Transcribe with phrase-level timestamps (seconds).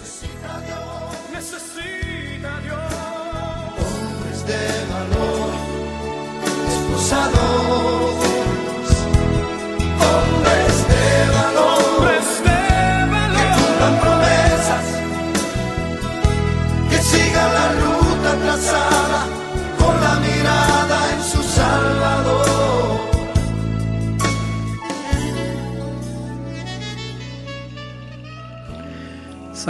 [0.00, 2.09] Necesita Dios, necesita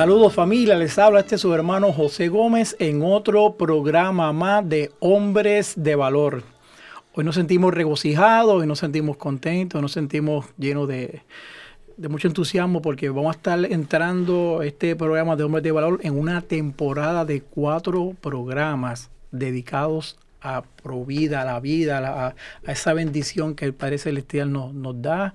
[0.00, 5.74] Saludos familia, les habla este su hermano José Gómez en otro programa más de Hombres
[5.76, 6.42] de Valor.
[7.12, 11.20] Hoy nos sentimos regocijados, hoy nos sentimos contentos, hoy nos sentimos llenos de,
[12.08, 16.40] mucho entusiasmo porque vamos a estar entrando este programa de Hombres de Valor en una
[16.40, 22.34] temporada de cuatro programas dedicados a provida, a la vida, a, la-
[22.66, 25.34] esa bendición que el Padre Celestial nos, da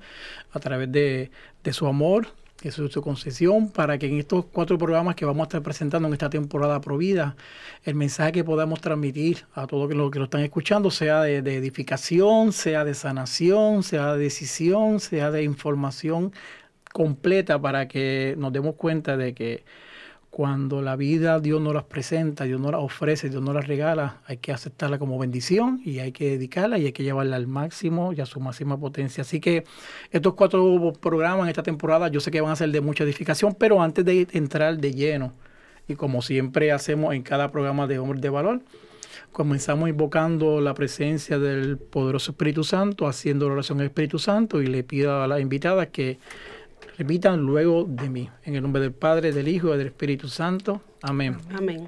[0.52, 1.30] a través de
[1.72, 2.30] su amor,
[2.66, 6.08] de su, su concesión, para que en estos cuatro programas que vamos a estar presentando
[6.08, 7.36] en esta temporada provida,
[7.84, 12.52] el mensaje que podamos transmitir a todos los que lo están escuchando sea de edificación,
[12.52, 16.34] sea de sanación, sea de decisión, sea de información
[16.92, 19.66] completa para que nos demos cuenta de que
[20.36, 24.18] cuando la vida Dios nos las presenta, Dios nos las ofrece, Dios nos las regala,
[24.26, 28.12] hay que aceptarla como bendición y hay que dedicarla y hay que llevarla al máximo
[28.12, 29.22] y a su máxima potencia.
[29.22, 29.64] Así que
[30.12, 33.56] estos cuatro programas en esta temporada yo sé que van a ser de mucha edificación,
[33.58, 35.32] pero antes de entrar de lleno,
[35.88, 38.62] y como siempre hacemos en cada programa de Hombres de Valor,
[39.32, 44.68] comenzamos invocando la presencia del poderoso Espíritu Santo, haciendo la oración al Espíritu Santo y
[44.68, 46.20] le pido a las invitadas que
[46.98, 48.30] repitan luego de mí.
[48.44, 50.82] En el nombre del Padre, del Hijo y del Espíritu Santo.
[51.02, 51.38] Amén.
[51.56, 51.88] Amén.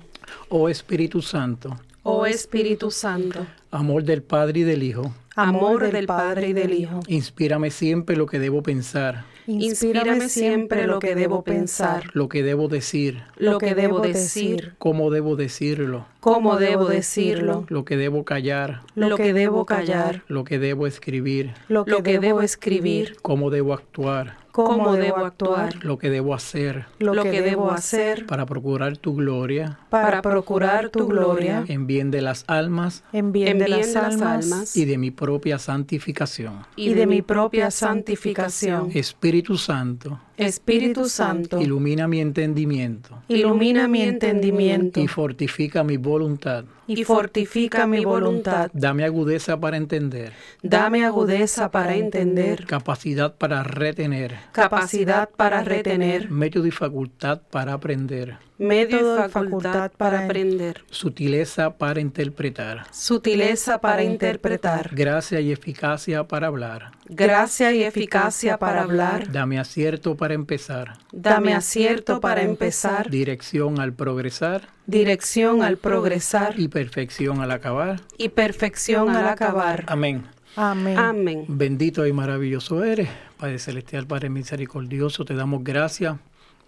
[0.49, 1.77] Oh Espíritu Santo,
[2.09, 7.01] Oh Espíritu Santo, amor del Padre y del Hijo, amor del Padre y del Hijo,
[7.07, 12.69] inspírame siempre lo que debo pensar, inspírame siempre lo que debo pensar, lo que debo
[12.69, 18.83] decir, lo que debo decir, cómo debo decirlo, cómo debo decirlo, lo que debo callar,
[18.95, 24.37] lo que debo callar, lo que debo escribir, lo que debo escribir, cómo debo actuar,
[24.65, 26.85] cómo debo actuar, lo que debo hacer.
[26.99, 29.79] Lo que debo hacer para procurar tu gloria.
[29.89, 31.63] Para procurar tu gloria.
[31.67, 33.03] en bien de las almas.
[33.13, 34.77] En bien, en de, bien las de las almas, almas.
[34.77, 36.65] Y de mi propia santificación.
[36.75, 38.89] y de mi propia santificación.
[38.93, 43.21] Espíritu Santo, Espíritu Santo, ilumina mi entendimiento.
[43.27, 44.99] Ilumina mi entendimiento.
[44.99, 46.65] Y fortifica mi voluntad.
[46.87, 48.69] Y fortifica mi voluntad.
[48.73, 50.33] Dame agudeza para entender,
[50.63, 58.37] Dame agudeza para entender, capacidad para retener, capacidad para retener, método y facultad para aprender,
[58.57, 66.47] método y facultad para aprender, sutileza para interpretar, sutileza para interpretar, gracia y eficacia para
[66.47, 66.91] hablar.
[67.09, 69.31] gracia y eficacia para hablar.
[69.31, 76.69] Dame acierto para empezar, Dame acierto para empezar, dirección al progresar dirección al progresar y
[76.69, 78.01] perfección al acabar.
[78.17, 79.83] y perfección al acabar.
[79.87, 80.23] Amén.
[80.55, 80.97] Amén.
[80.97, 81.45] Amén.
[81.47, 85.23] Bendito y maravilloso eres, Padre Celestial, Padre Misericordioso.
[85.23, 86.15] Te damos gracias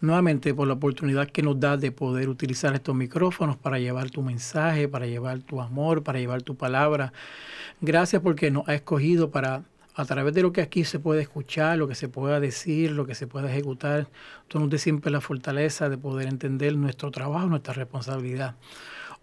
[0.02, 4.22] nuevamente por la oportunidad que nos das de poder utilizar estos micrófonos para llevar tu
[4.22, 7.14] mensaje, para llevar tu amor, para llevar tu palabra.
[7.82, 9.64] Gracias porque nos ha escogido para,
[9.96, 13.06] a través de lo que aquí se puede escuchar, lo que se pueda decir, lo
[13.06, 14.08] que se pueda ejecutar,
[14.48, 18.56] tú nos siempre la fortaleza de poder entender nuestro trabajo, nuestra responsabilidad.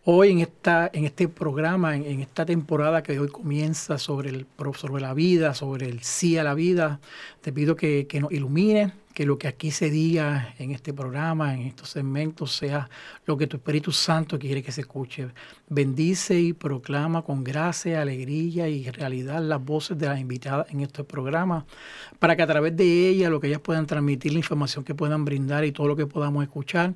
[0.05, 4.47] Hoy en, esta, en este programa, en, esta temporada que hoy comienza sobre, el,
[4.77, 7.01] sobre la vida, sobre el sí a la vida,
[7.41, 11.55] te pido que, que nos ilumine, que lo que aquí se diga en este programa,
[11.55, 12.91] en estos segmentos, sea
[13.25, 15.29] lo que tu Espíritu Santo quiere que se escuche.
[15.71, 21.07] Bendice y proclama con gracia, alegría y realidad las voces de las invitadas en estos
[21.07, 21.65] programas,
[22.19, 25.25] para que a través de ellas, lo que ellas puedan transmitir, la información que puedan
[25.25, 26.93] brindar y todo lo que podamos escuchar,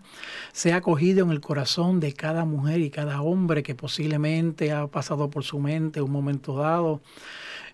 [0.53, 5.31] sea acogido en el corazón de cada mujer y cada hombre que posiblemente ha pasado
[5.31, 7.01] por su mente un momento dado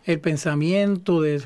[0.05, 1.43] el pensamiento de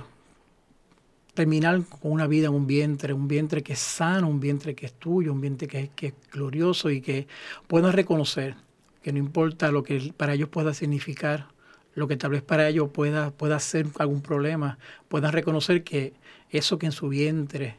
[1.41, 4.87] terminar con una vida en un vientre, un vientre que es sano, un vientre que
[4.87, 7.27] es tuyo, un vientre que, es- glorioso y que
[7.67, 8.57] puedan reconocer
[9.03, 11.47] que no importa lo que para ellos pueda significar,
[11.95, 14.79] lo que tal vez para ellos pueda, pueda ser algún problema,
[15.09, 16.13] puedan reconocer que
[16.51, 17.77] eso que en su vientre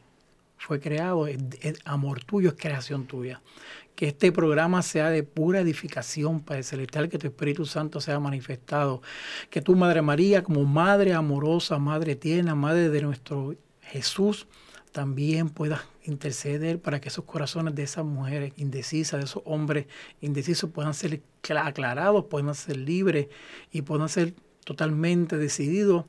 [0.57, 1.37] fue creado es
[1.85, 3.41] amor tuyo, es creación tuya.
[3.95, 8.19] Que este programa sea de pura edificación para el celestial, que tu Espíritu Santo sea
[8.19, 9.01] manifestado.
[9.49, 14.47] Que tu Madre María, como Madre amorosa, Madre tierna, Madre de nuestro Jesús,
[14.91, 19.85] también pueda interceder para que esos corazones de esas mujeres indecisas, de esos hombres
[20.19, 23.27] indecisos, puedan ser cla- aclarados, puedan ser libres
[23.71, 24.33] y puedan ser
[24.65, 26.05] totalmente decididos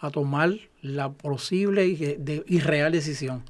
[0.00, 0.52] a tomar
[0.82, 2.16] la posible y,
[2.46, 3.44] y real decisión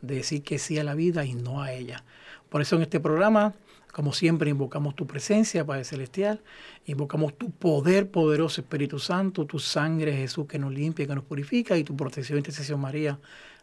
[0.00, 2.04] de decir que sí a la vida y no a ella.
[2.50, 3.54] Por eso en este programa,
[3.92, 6.40] como siempre, invocamos tu presencia, Padre Celestial,
[6.86, 11.76] invocamos tu poder poderoso, Espíritu Santo, tu sangre, Jesús, que nos limpia, que nos purifica,
[11.78, 13.18] y tu protección, intercesión, María,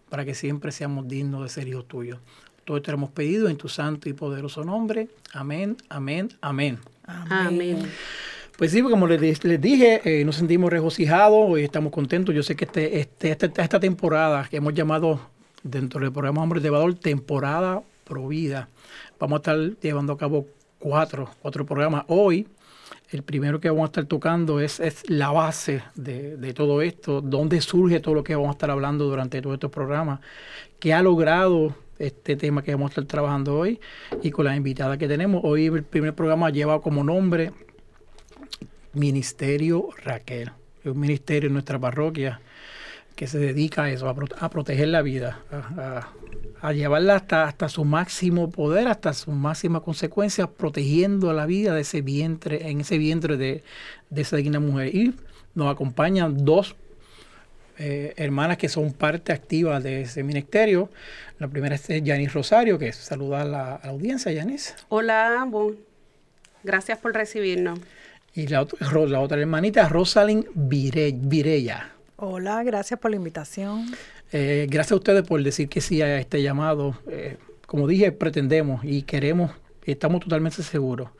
[0.10, 2.20] para que siempre seamos dignos de ser hijos tuyos.
[2.66, 5.08] Todo esto hemos pedido en tu santo y poderoso nombre.
[5.34, 6.80] Amén, amén, amén.
[7.06, 7.84] Amén.
[8.58, 12.34] Pues sí, como les, les dije, eh, nos sentimos regocijados y estamos contentos.
[12.36, 15.20] Yo sé que este, este, este- esta temporada que hemos llamado
[15.64, 18.70] dentro del programa Hombre de Valor, temporada Provida,
[19.20, 20.48] vamos a estar llevando a cabo
[20.80, 22.06] cuatro, cuatro programas.
[22.08, 22.48] Hoy,
[23.10, 27.20] el primero que vamos a estar tocando es, es la base de, de todo esto,
[27.22, 30.22] dónde surge todo lo que vamos a estar hablando durante todos estos programas,
[30.80, 33.80] qué ha logrado este tema que vamos a estar trabajando hoy
[34.22, 35.42] y con la invitada que tenemos.
[35.44, 37.52] Hoy el primer programa lleva como nombre
[38.94, 40.52] Ministerio Raquel.
[40.84, 42.40] Es un ministerio en nuestra parroquia
[43.18, 46.14] que se dedica a eso, a, pro- a proteger la vida, a, a-
[46.62, 51.82] a llevarla hasta, hasta su máximo poder, hasta sus máximas consecuencias, protegiendo la vida de
[51.82, 53.64] ese vientre, en ese vientre de,
[54.10, 54.96] de esa digna mujer.
[54.96, 55.14] Y
[55.54, 56.76] nos acompañan dos
[57.78, 60.90] eh, hermanas que son parte activa de ese ministerio.
[61.38, 64.76] La primera es Yanis Rosario, que saluda a la, a la audiencia, Yanis.
[64.90, 65.76] Hola, bu-
[66.64, 67.80] gracias por recibirnos.
[68.34, 71.92] Y la, otra- Ro- la otra hermanita, Rosalind Vire- Virella.
[72.20, 73.86] Hola, gracias por la invitación.
[74.32, 76.98] Eh, gracias a ustedes por decir que sí a este llamado.
[77.08, 77.38] Eh,
[77.68, 79.52] como dije, pretendemos y queremos,
[79.86, 81.12] estamos totalmente seguros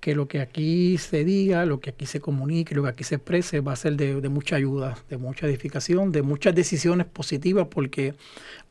[0.00, 3.16] que lo que aquí se diga, lo que aquí se comunique, lo que aquí se
[3.16, 7.66] exprese va a ser de, de mucha ayuda, de mucha edificación, de muchas decisiones positivas,
[7.70, 8.14] porque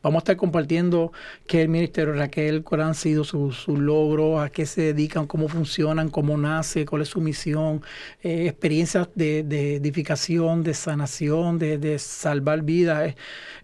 [0.02, 1.12] vamos a estar compartiendo
[1.48, 5.48] qué el Ministerio Raquel, cuáles han sido sus sus logros, a qué se dedican, cómo
[5.48, 7.82] funcionan, cómo nace, cuál es su misión,
[8.24, 13.16] eh, experiencias de, de edificación, de sanación, de, de salvar vidas.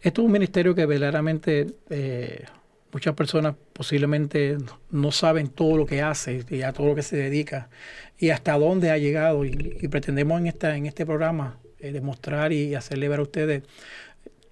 [0.01, 2.45] Esto es un ministerio que verdaderamente eh,
[2.91, 4.57] muchas personas posiblemente
[4.89, 7.69] no saben todo lo que hace y a todo lo que se dedica
[8.17, 12.53] y hasta dónde ha llegado y, y pretendemos en esta en este programa eh, demostrar
[12.53, 13.63] y hacerle ver a ustedes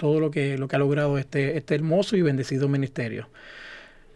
[0.04, 3.30] todo lo que lo que ha logrado este este hermoso y bendecido ministerio.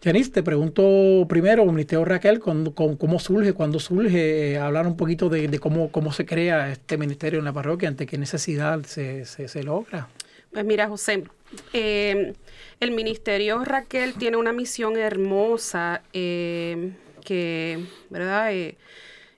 [0.04, 4.98] Janice, te pregunto primero, Ministerio Raquel, ¿cuándo- cómo, cómo surge, cuándo surge, eh, hablar un
[4.98, 9.24] poquito de, cómo, cómo se crea este ministerio en la parroquia, ante qué necesidad se,
[9.24, 10.08] se, logra.
[10.52, 11.24] Pues mira, José,
[11.72, 12.34] eh,
[12.78, 16.92] el Ministerio Raquel tiene una misión hermosa eh,
[17.24, 18.52] que, ¿verdad?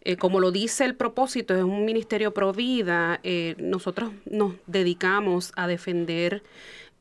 [0.03, 3.21] Eh, como lo dice el propósito, es un ministerio pro vida.
[3.23, 6.43] eh, nosotros nos dedicamos a defender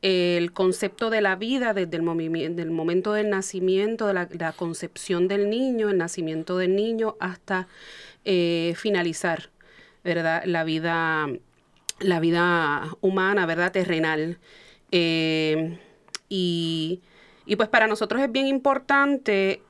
[0.02, 5.90] el concepto de la vida desde el, momento del nacimiento, de la, concepción del niño,
[5.90, 7.68] el nacimiento del niño, hasta
[8.24, 9.50] eh, finalizar,
[10.04, 10.42] ¿verdad?
[10.44, 11.28] La vida
[12.00, 13.72] la vida humana, ¿verdad?
[13.72, 14.38] Terrenal.
[14.90, 15.54] Y,
[16.28, 19.62] y pues para nosotros es bien importante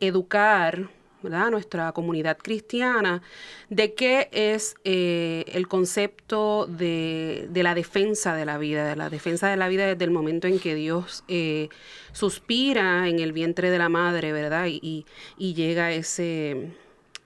[0.00, 0.90] educar,
[1.22, 3.22] nuestra comunidad cristiana
[3.68, 9.10] de qué es eh, el concepto de, de la defensa de la vida, de la
[9.10, 11.68] defensa de la vida desde el momento en que Dios eh,
[12.12, 14.66] suspira en el vientre de la madre, ¿verdad?
[14.66, 16.70] Y, y- llega ese,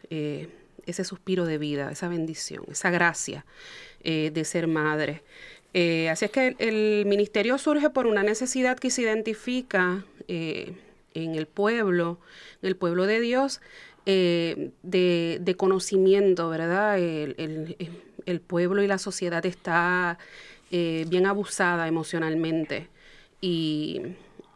[0.09, 0.49] eh,
[0.87, 3.45] ese suspiro de vida, esa bendición, esa gracia
[4.03, 5.23] de ser madre.
[6.11, 10.05] Así es que el, ministerio surge por una necesidad que se identifica
[11.15, 12.19] en el pueblo,
[12.63, 13.61] en el pueblo de Dios,
[14.07, 16.99] eh, de, de conocimiento, ¿verdad?
[16.99, 17.77] El, el-
[18.27, 20.19] el pueblo y la sociedad está
[20.71, 22.89] eh, bien abusada emocionalmente
[23.41, 24.03] y,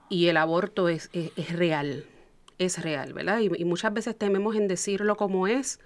[0.09, 2.05] y el aborto es, es- es real,
[2.59, 3.41] es real, ¿verdad?
[3.41, 5.81] Y, muchas veces tememos en decirlo como es,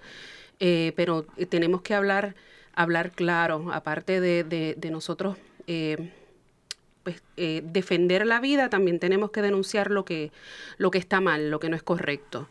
[0.59, 2.35] eh, pero tenemos que hablar,
[2.75, 5.37] hablar claro, aparte de, de- de nosotros
[7.09, 10.31] pues, eh, defender la vida, también tenemos que denunciar lo que,
[10.77, 12.47] lo que está mal, lo que no es correcto.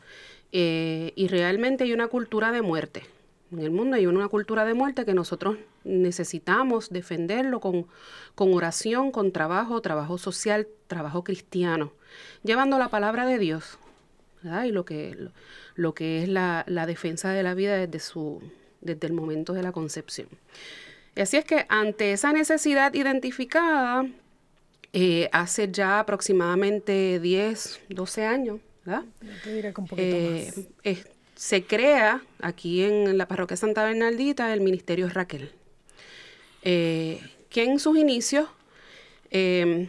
[0.51, 3.05] Eh, y realmente hay una cultura de muerte.
[3.53, 7.87] En el mundo hay una cultura de muerte que nosotros necesitamos defenderlo con,
[8.35, 11.93] con oración, con trabajo, trabajo social, trabajo cristiano,
[12.43, 13.79] llevando la palabra de Dios
[14.43, 15.29] y lo que,
[15.77, 18.43] lo que es la, la defensa de la vida desde, su,
[18.81, 20.27] desde el momento de la concepción.
[21.15, 24.05] Y así es que ante esa necesidad identificada,
[24.93, 29.05] eh, hace ya aproximadamente 10, 12 años, ¿verdad?
[29.21, 30.53] Yo te diré que un poquito Eh,
[30.85, 30.97] más.
[31.37, 35.53] se crea aquí en la parroquia Santa Bernaldita el Ministerio Raquel,
[36.63, 38.49] eh, que en sus inicios
[39.31, 39.89] eh,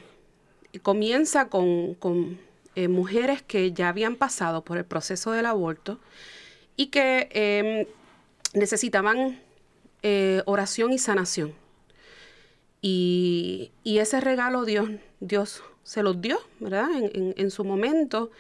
[0.83, 2.37] comienza con, con,
[2.75, 5.99] eh, mujeres que ya habían pasado por el proceso del aborto
[6.75, 7.87] y que eh,
[8.53, 9.39] necesitaban
[10.45, 11.53] oración y sanación.
[12.81, 16.89] Y, y ese regalo Dios, Dios se los dio, ¿verdad?
[16.93, 18.31] En, en- su momento.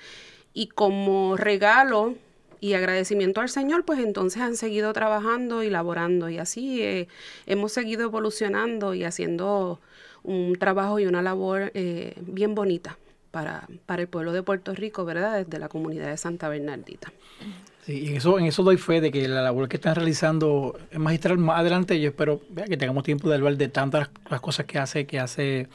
[0.53, 2.15] Y como regalo
[2.61, 6.29] y agradecimiento al Señor, pues entonces han seguido trabajando y laborando.
[6.29, 7.07] Y así eh,
[7.47, 9.79] hemos seguido evolucionando y haciendo
[10.23, 12.97] un trabajo y una labor eh, bien bonita
[13.31, 15.43] para, para el pueblo de Puerto Rico, ¿verdad?
[15.45, 17.11] Desde la comunidad de Santa Bernardita.
[17.91, 21.39] Y eso, en eso doy fe de que la labor que están realizando es magistral.
[21.39, 25.07] Más adelante yo espero que tengamos tiempo de hablar de tantas las cosas que hace,
[25.07, 25.67] que hace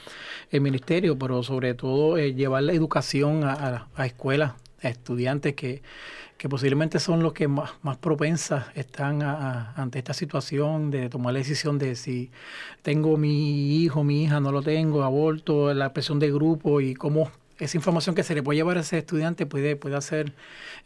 [0.50, 4.52] el ministerio, pero sobre todo eh, llevar la educación a, a, a escuelas,
[4.82, 5.82] a estudiantes que,
[6.38, 11.32] que posiblemente son los que más, más propensas están a- ante esta situación de tomar
[11.34, 12.30] la decisión de si
[12.82, 17.30] tengo mi hijo, mi hija, no lo tengo, aborto, la presión de grupo y cómo
[17.58, 20.32] esa información que se le puede llevar a ese estudiante puede, puede hacer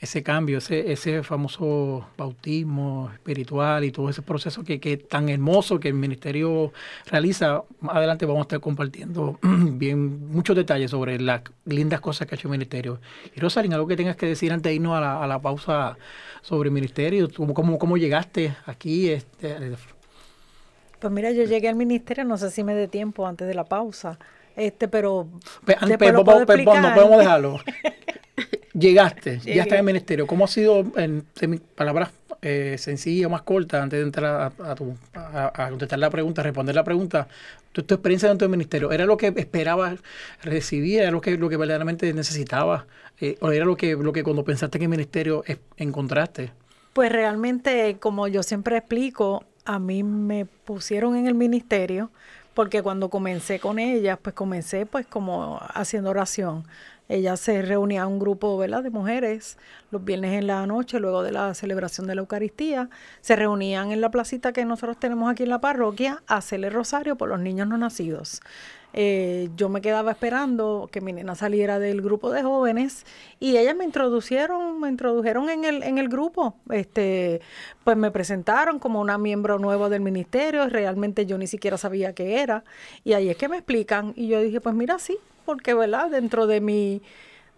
[0.00, 5.80] ese cambio, ese, ese famoso bautismo espiritual y todo ese proceso que, que tan hermoso
[5.80, 6.72] que el ministerio
[7.10, 7.62] realiza.
[7.80, 12.36] Más adelante vamos a estar compartiendo bien muchos detalles sobre las lindas cosas que ha
[12.36, 13.00] hecho el ministerio.
[13.34, 15.96] Y Rosalind, algo que tengas que decir antes de irnos a la, a la pausa
[16.42, 19.10] sobre el ministerio, ¿Cómo, cómo, cómo llegaste aquí?
[19.10, 19.76] Este,
[21.00, 23.64] Pues mira, yo llegué al ministerio, no sé si me dé tiempo antes de la
[23.64, 24.18] pausa,
[24.58, 25.28] este, pero
[25.64, 25.96] Pe- no
[26.94, 27.60] podemos dejarlo.
[28.72, 29.60] Llegaste, ya Llegué.
[29.60, 30.26] estás en el ministerio.
[30.26, 31.24] ¿Cómo ha sido, en
[31.74, 32.10] palabras
[32.42, 36.42] eh, sencillas más cortas, antes de entrar a, a tu- a- a contestar la pregunta,
[36.42, 37.26] responder la pregunta,
[37.72, 38.92] tu, tu experiencia dentro del ministerio?
[38.92, 39.98] ¿Era lo que esperabas
[40.44, 41.00] recibir?
[41.00, 42.84] ¿Era lo que, lo que verdaderamente necesitabas?
[43.20, 46.52] Eh, ¿O era lo que, lo que cuando pensaste en el ministerio es- encontraste?
[46.92, 52.10] Pues realmente, como yo siempre explico, a mí me pusieron en el ministerio
[52.58, 56.64] porque cuando comencé con ellas, pues comencé pues como haciendo oración.
[57.08, 58.82] Ellas se reunían un grupo ¿verdad?
[58.82, 59.58] de mujeres
[59.92, 64.00] los viernes en la noche, luego de la celebración de la Eucaristía, se reunían en
[64.00, 67.68] la placita que nosotros tenemos aquí en la parroquia a hacerle rosario por los niños
[67.68, 68.40] no nacidos.
[69.00, 73.06] Eh, yo me quedaba esperando que mi nena saliera del grupo de jóvenes
[73.38, 76.56] y ellas me introducieron, me introdujeron en el, en el grupo.
[76.70, 77.40] Este,
[77.84, 82.40] pues me presentaron como una miembro nueva del ministerio, realmente yo ni siquiera sabía qué
[82.42, 82.64] era.
[83.04, 84.14] Y ahí es que me explican.
[84.16, 87.00] Y yo dije, pues mira, sí, porque verdad, dentro de mi,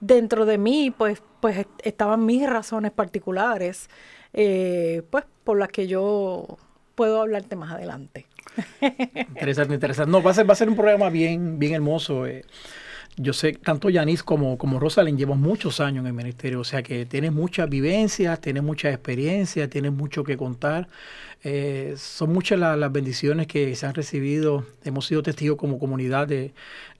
[0.00, 3.88] dentro de mí, pues, pues est- estaban mis razones particulares,
[4.35, 6.59] eh, pues, por las que yo
[6.94, 8.26] puedo hablarte más adelante.
[9.28, 10.11] Interesante, interesante.
[10.11, 12.26] No, va a ser, va a ser un programa bien, bien hermoso.
[12.26, 12.45] eh.
[13.16, 16.83] Yo sé, tanto Yanis como, como Rosalind llevan muchos años en el ministerio, o sea
[16.83, 20.88] que tienes muchas vivencias, tienes mucha experiencia, tienes mucho que contar.
[21.45, 24.66] Eh, son muchas la- las bendiciones que se han recibido.
[24.85, 26.54] Hemos sido testigos como comunidad de,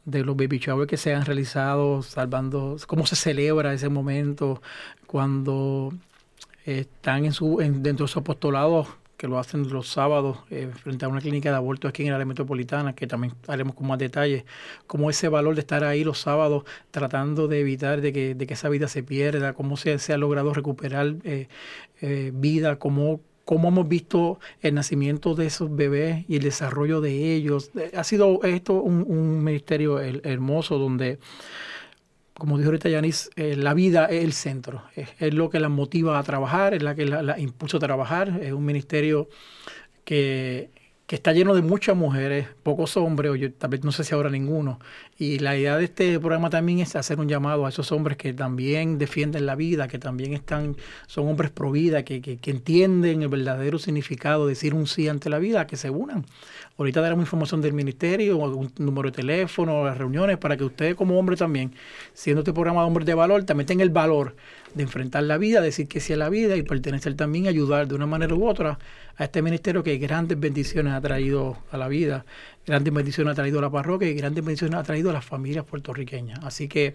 [0.07, 4.63] de los baby showers que se han realizado, salvando, cómo se celebra ese momento
[5.07, 5.93] cuando
[6.65, 8.87] están en su, en- dentro de su apostolado
[9.21, 12.15] que lo hacen los sábados eh, frente a una clínica de aborto aquí en el
[12.15, 14.45] área metropolitana, que también haremos con más detalles,
[14.87, 18.55] como ese valor de estar ahí los sábados tratando de evitar de que, de que
[18.55, 21.49] esa vida se pierda, cómo se, se ha logrado recuperar eh,
[22.01, 27.35] eh, vida, cómo, cómo hemos visto el nacimiento de esos bebés y el desarrollo de
[27.35, 27.73] ellos.
[27.95, 31.19] Ha sido esto un, un ministerio her- hermoso donde
[32.41, 36.19] como dijo ahorita Yanis, eh, la vida es el centro, es, lo que la motiva
[36.19, 39.29] a trabajar, es la que la, la impulsa a trabajar, es un ministerio
[40.05, 40.71] que,
[41.11, 44.15] que está lleno de muchas mujeres, pocos hombres, o yo tal vez no sé si
[44.15, 44.79] ahora ninguno.
[45.19, 48.33] Y la idea de este programa también es hacer un llamado a esos hombres que
[48.33, 50.77] también defienden la vida, que también están,
[51.09, 55.09] son hombres pro vida, que, que, que entienden el verdadero significado de decir un sí
[55.09, 56.27] ante la vida, que se unan.
[56.81, 61.19] Ahorita daremos información del ministerio, un número de teléfono, las reuniones, para que ustedes como
[61.19, 61.75] hombre también,
[62.15, 64.35] siendo este programa de hombres de valor, también tengan el valor
[64.73, 67.97] de enfrentar la vida, decir que sí a la vida y pertenecer también, ayudar de
[67.97, 68.79] una manera u otra
[69.19, 72.25] a este ministerio que grandes bendiciones ha traído a la vida,
[72.71, 75.65] grandes bendiciones ha traído a la parroquia y grandes bendiciones ha traído a las familias
[75.65, 76.39] puertorriqueñas.
[76.45, 76.95] Así que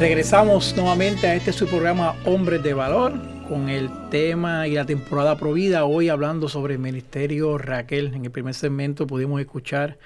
[0.07, 3.11] Regresamos nuevamente a este su programa Hombres de Valor
[3.49, 5.83] con el tema y la temporada provida.
[5.83, 8.13] Hoy hablando sobre el Ministerio Raquel.
[8.13, 9.97] En el primer segmento pudimos escuchar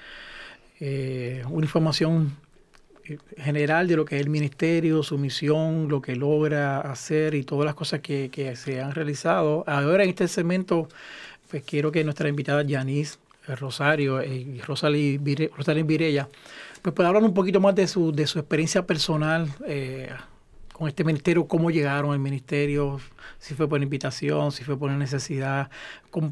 [0.80, 2.36] eh, una información
[3.04, 7.44] eh, general de lo que es el ministerio, su misión, lo que logra hacer y
[7.44, 9.62] todas las cosas que, se han realizado.
[9.68, 10.88] Ahora en este segmento,
[11.48, 16.28] pues quiero que nuestra invitada Yanis Rosario y Rosalí Vire, Rosalín Virella
[16.82, 20.10] pues puede hablar un poquito más de su, de su experiencia personal eh,
[20.72, 22.98] con este ministerio, cómo llegaron al ministerio,
[23.38, 25.70] si fue por invitación, si fue por necesidad,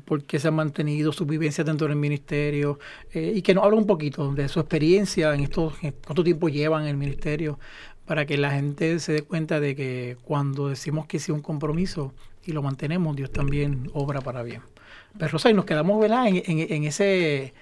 [0.04, 2.80] por qué se han mantenido su vivencia dentro del ministerio,
[3.12, 6.82] eh, y que nos hable un poquito de su experiencia en estos, cuánto tiempo llevan
[6.82, 7.60] en el ministerio,
[8.06, 12.12] para que la gente se dé cuenta de que cuando decimos que sí un compromiso
[12.44, 14.62] y lo mantenemos, Dios también obra para bien.
[15.16, 17.52] Pero Rosa, nos quedamos en, en ese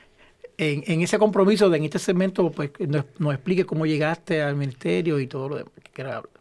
[0.58, 4.56] en, en, ese compromiso de en este segmento, pues nos, nos, explique cómo llegaste al
[4.56, 6.38] ministerio y todo lo demás que quieras hablar.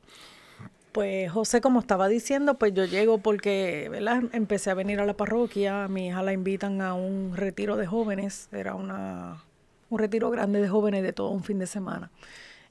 [0.91, 4.24] Pues José, como estaba diciendo, pues yo llego porque ¿verdad?
[4.33, 7.86] empecé a venir a la parroquia, a mi hija la invitan a un retiro de
[7.86, 9.43] jóvenes, era una,
[9.91, 12.09] un retiro grande de jóvenes de todo un fin de semana.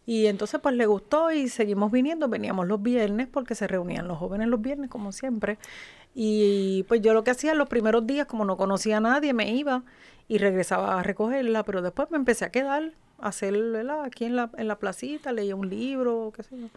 [0.07, 4.19] Y entonces pues le gustó y seguimos viniendo, veníamos los viernes porque se reunían los
[4.19, 5.59] jóvenes los viernes como siempre.
[6.13, 9.53] Y pues yo lo que hacía los primeros días, como no conocía a nadie, me
[9.53, 9.85] iba
[10.29, 13.55] y regresaba a recogerla, pero después me empecé a quedar, a hacer,
[14.05, 16.69] Aquí en la, en la placita, leía un libro, qué sé yo.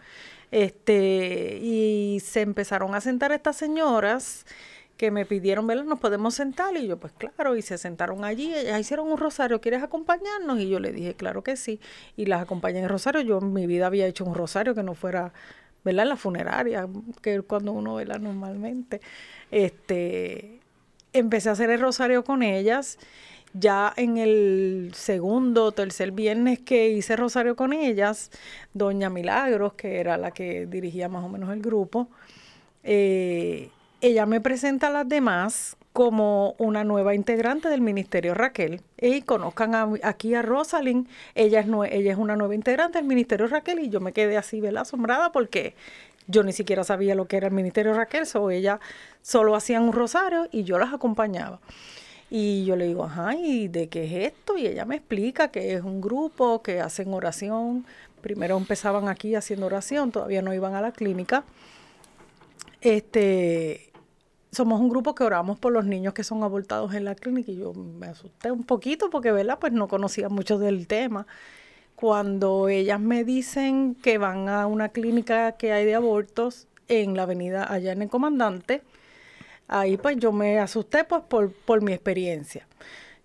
[0.51, 4.45] Este, y se empezaron a sentar estas señoras
[4.99, 5.85] que me pidieron, ¿verdad?
[5.85, 9.61] Nos podemos sentar y yo, pues claro, y se sentaron allí, ellas hicieron un rosario,
[9.61, 10.59] ¿quieres acompañarnos?
[10.59, 11.79] Y yo le dije, claro que sí,
[12.17, 14.95] y las acompañé en rosario, yo en mi vida había hecho un rosario que no
[14.95, 15.31] fuera,
[15.85, 16.05] ¿verdad?
[16.05, 16.85] La funeraria,
[17.21, 18.99] que cuando uno vela normalmente,
[19.51, 20.59] este,
[21.13, 22.99] empecé a hacer el rosario con ellas
[23.53, 28.31] ya en el segundo tercer viernes que hice Rosario con ellas,
[28.73, 32.07] Doña Milagros, que era la que dirigía más o menos el grupo,
[32.83, 33.69] eh,
[34.01, 38.81] ella me presenta a las demás como una nueva integrante del Ministerio Raquel.
[38.97, 43.79] Y conozcan aquí a Rosalind, ella es, ella es una nueva integrante del Ministerio Raquel
[43.79, 44.83] y yo me quedé así, ¿verdad?
[44.83, 45.75] Asombrada porque
[46.27, 48.79] yo ni siquiera sabía lo que era el Ministerio Raquel, o ella
[49.21, 51.59] solo hacían un rosario y yo las acompañaba.
[52.29, 54.57] Y yo le digo, ajá, ¿y de qué es esto?
[54.57, 57.85] Y ella me explica que es un grupo que hacen oración.
[58.21, 61.43] Primero empezaban aquí haciendo oración, todavía no iban a la clínica.
[62.81, 63.91] Este,
[64.51, 67.57] somos un grupo que oramos por los niños que son abortados en la clínica y
[67.57, 69.57] yo me asusté un poquito porque, ¿verdad?
[69.59, 71.25] Pues no conocía mucho del tema.
[71.95, 77.23] Cuando ellas me dicen que van a una clínica que hay de abortos en la
[77.23, 78.81] avenida allá en el Comandante,
[79.69, 82.67] ahí pues yo me asusté pues por, por mi experiencia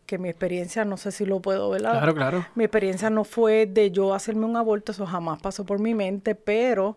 [0.06, 1.80] que mi experiencia, no sé si lo puedo ver.
[1.80, 2.46] Claro, claro.
[2.54, 6.34] Mi experiencia no fue de yo hacerme un aborto, eso jamás pasó por mi mente,
[6.34, 6.96] pero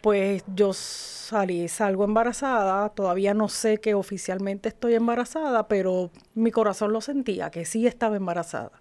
[0.00, 6.92] pues yo salí, salgo embarazada, todavía no sé que oficialmente estoy embarazada, pero mi corazón
[6.92, 8.72] lo sentía, que sí estaba embarazada.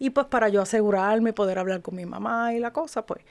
[0.00, 3.22] Y pues para yo asegurarme, poder hablar con mi mamá y la cosa, pues,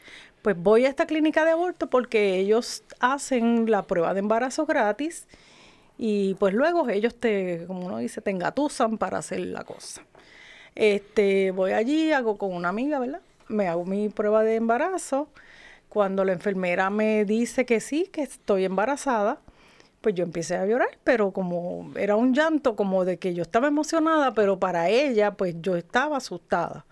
[0.42, 5.28] pues voy a esta clínica de aborto porque ellos hacen la prueba de embarazo gratis
[5.98, 10.04] y pues luego ellos te, como uno dice, te engatusan para hacer la cosa.
[10.76, 13.22] Este, voy allí, hago con una amiga, ¿verdad?
[13.48, 15.30] Me hago mi prueba de embarazo.
[15.90, 19.40] Cuando la enfermera me dice que sí, que estoy embarazada,
[20.02, 23.68] pues yo empecé a llorar, pero como era un llanto como de que yo estaba
[23.68, 26.86] emocionada, pero para ella, pues yo estaba asustada.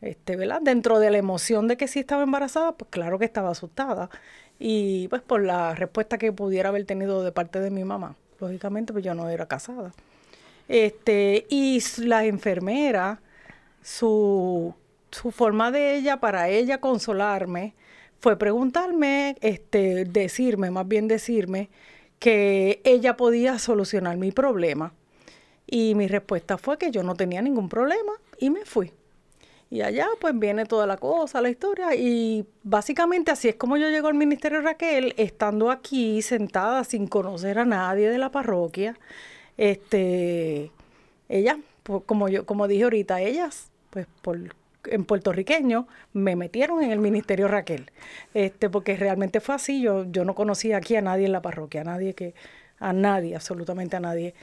[0.00, 0.60] Este, ¿verdad?
[0.62, 4.10] Dentro de la emoción de que sí estaba embarazada, pues claro que estaba asustada.
[4.58, 8.92] Y pues por la respuesta que pudiera haber tenido de parte de mi mamá lógicamente,
[8.92, 9.92] pues yo no era casada.
[10.68, 13.20] Este, y la enfermera,
[13.82, 14.74] su,
[15.10, 17.74] su forma de ella, para ella consolarme,
[18.20, 21.68] fue preguntarme, este, decirme, más bien decirme,
[22.18, 24.92] que ella podía solucionar mi problema.
[25.66, 28.92] Y mi respuesta fue que yo no tenía ningún problema y me fui.
[29.70, 31.94] Y allá pues viene toda la cosa, la historia.
[31.94, 37.58] Y básicamente así es como yo llego al Ministerio Raquel, estando aquí sentada sin conocer
[37.58, 38.96] a nadie de la parroquia.
[39.56, 40.70] Este,
[41.28, 41.58] ella,
[42.06, 44.06] como yo, como dije ahorita, ellas, pues
[44.84, 47.90] en puertorriqueño me metieron en el ministerio Raquel
[48.34, 51.80] este porque realmente fue así yo yo no conocía aquí a nadie en la parroquia
[51.80, 52.34] a nadie que
[52.78, 54.34] a nadie absolutamente a nadie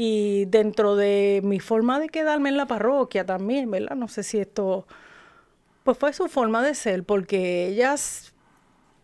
[0.00, 3.96] y dentro de mi forma de quedarme en la parroquia también, ¿verdad?
[3.96, 4.86] No sé si esto,
[5.82, 8.32] pues fue su forma de ser, porque ellas,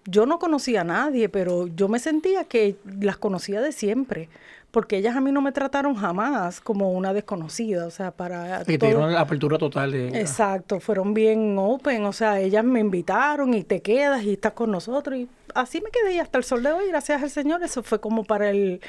[0.05, 4.29] yo no conocía a nadie, pero yo me sentía que las conocía de siempre,
[4.71, 8.63] porque ellas a mí no me trataron jamás como una desconocida, o sea, para...
[8.63, 10.21] Te todo- dieron la apertura total de...
[10.21, 14.71] Exacto, fueron bien open, o sea, ellas me invitaron y te quedas y estás con
[14.71, 17.83] nosotros y así me quedé y hasta el sol de hoy, gracias al Señor, eso
[17.83, 18.81] fue como para el,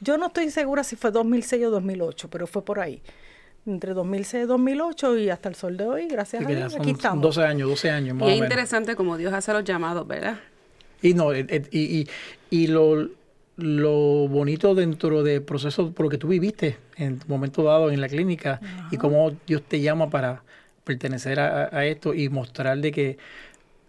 [0.00, 3.02] yo no estoy segura si fue 2006 o 2008, pero fue por ahí,
[3.66, 6.90] entre 2006 y 2008 y hasta el sol de hoy, gracias Sí, a Dios, aquí
[6.90, 7.22] estamos.
[7.22, 8.46] 12 años, 12 años más Y es menos.
[8.46, 10.38] interesante como Dios hace los llamados, ¿verdad?
[11.02, 12.08] Y no, eh, eh, y, y,
[12.50, 13.08] y lo,
[13.56, 18.00] lo bonito dentro del proceso, por lo que tú viviste en tu momento dado en
[18.00, 20.42] la clínica y cómo Dios te llama para
[20.84, 23.18] pertenecer a, a- a esto y mostrar de que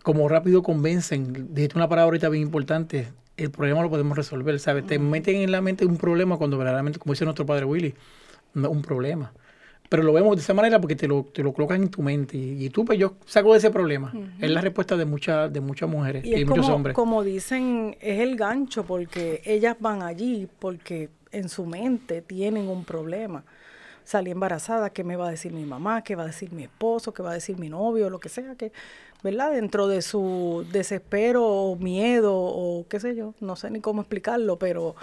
[0.04, 4.86] como rápido convencen, dijiste una palabra ahorita bien importante, el problema lo podemos resolver, ¿sabes?
[4.86, 7.94] Te meten en la mente un problema cuando verdaderamente, como dice nuestro padre Willy,
[8.54, 9.32] no un problema.
[9.90, 12.38] Pero lo vemos de esa manera porque te lo, te lo colocan en tu mente.
[12.38, 14.12] Y, y tú, pues yo saco de ese problema.
[14.42, 16.94] Es la respuesta de muchas de muchas mujeres y, Y muchos como, hombres.
[16.96, 22.84] como dicen, es el gancho porque ellas van allí porque en su mente tienen un
[22.84, 23.46] problema.
[24.04, 26.02] Salí embarazada, ¿qué me va a decir mi mamá?
[26.02, 27.14] ¿Qué va a decir mi esposo?
[27.14, 28.10] ¿Qué va a decir mi novio?
[28.10, 28.72] Lo que sea, que,
[29.24, 29.52] ¿verdad?
[29.52, 34.58] Dentro de su desespero o miedo o qué sé yo, no sé ni cómo explicarlo,
[34.58, 34.96] pero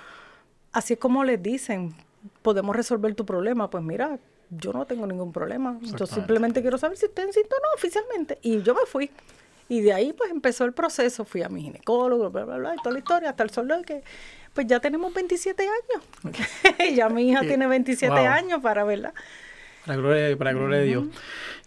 [0.73, 1.95] así es como les dicen,
[2.43, 3.71] podemos resolver tu problema.
[3.71, 4.19] Pues mira,
[4.51, 5.79] yo no tengo ningún problema.
[5.83, 8.39] Yo simplemente quiero saber si estoy en cinta o no oficialmente.
[8.43, 9.11] Y yo me fui.
[9.69, 11.25] Y de ahí pues empezó el proceso.
[11.25, 13.75] Fui a mi ginecólogo, bla, bla, bla, y toda la historia, hasta el sol de
[13.75, 14.03] hoy que
[14.53, 16.37] pues ya tenemos 27 años.
[16.95, 18.27] ya mi hija tiene 27 Wow.
[18.27, 19.13] años para verla.
[19.87, 21.05] Para gloria, para gloria de Dios.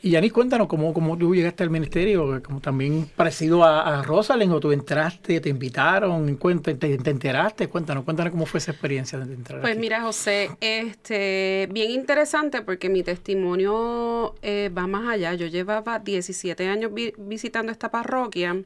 [0.01, 4.53] Y Yanis, cuéntanos cómo, cómo tú llegaste al ministerio, como también parecido a, a Rosalind,
[4.53, 9.33] o tú entraste, te invitaron, te, te enteraste, cuéntanos, cuéntanos cómo fue esa experiencia de
[9.33, 9.81] entrar Pues aquí.
[9.81, 15.33] mira, José, este, bien interesante porque mi testimonio eh, va más allá.
[15.33, 18.61] Yo llevaba 17 años vi- visitando esta parroquia,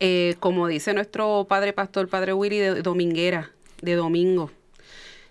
[0.00, 3.50] eh, como dice nuestro padre pastor, padre Willy, de dominguera,
[3.82, 4.50] de domingo.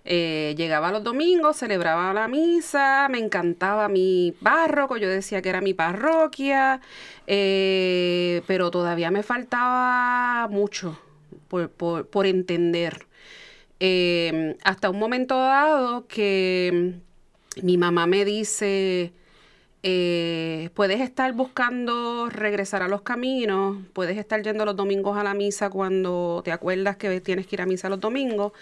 [0.05, 5.61] Eh, llegaba los domingos, celebraba la misa, me encantaba mi párroco, yo decía que era
[5.61, 6.81] mi parroquia,
[7.27, 10.99] eh, pero todavía me faltaba mucho
[11.47, 13.05] por, por- por entender.
[13.79, 16.95] Eh, hasta un momento dado que
[17.63, 19.13] mi mamá me dice,
[20.73, 25.69] puedes estar buscando regresar a los caminos, puedes estar yendo los domingos a la misa
[25.69, 28.53] cuando te acuerdas que tienes que ir a misa los domingos,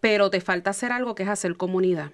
[0.00, 2.10] pero te falta hacer algo que es hacer comunidad.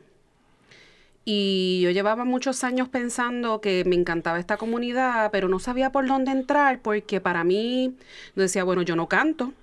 [1.27, 6.07] Y yo llevaba muchos años pensando que me encantaba esta comunidad, pero no sabía por
[6.07, 7.97] dónde entrar porque para mí,
[8.37, 9.55] yo decía, bueno, yo no canto,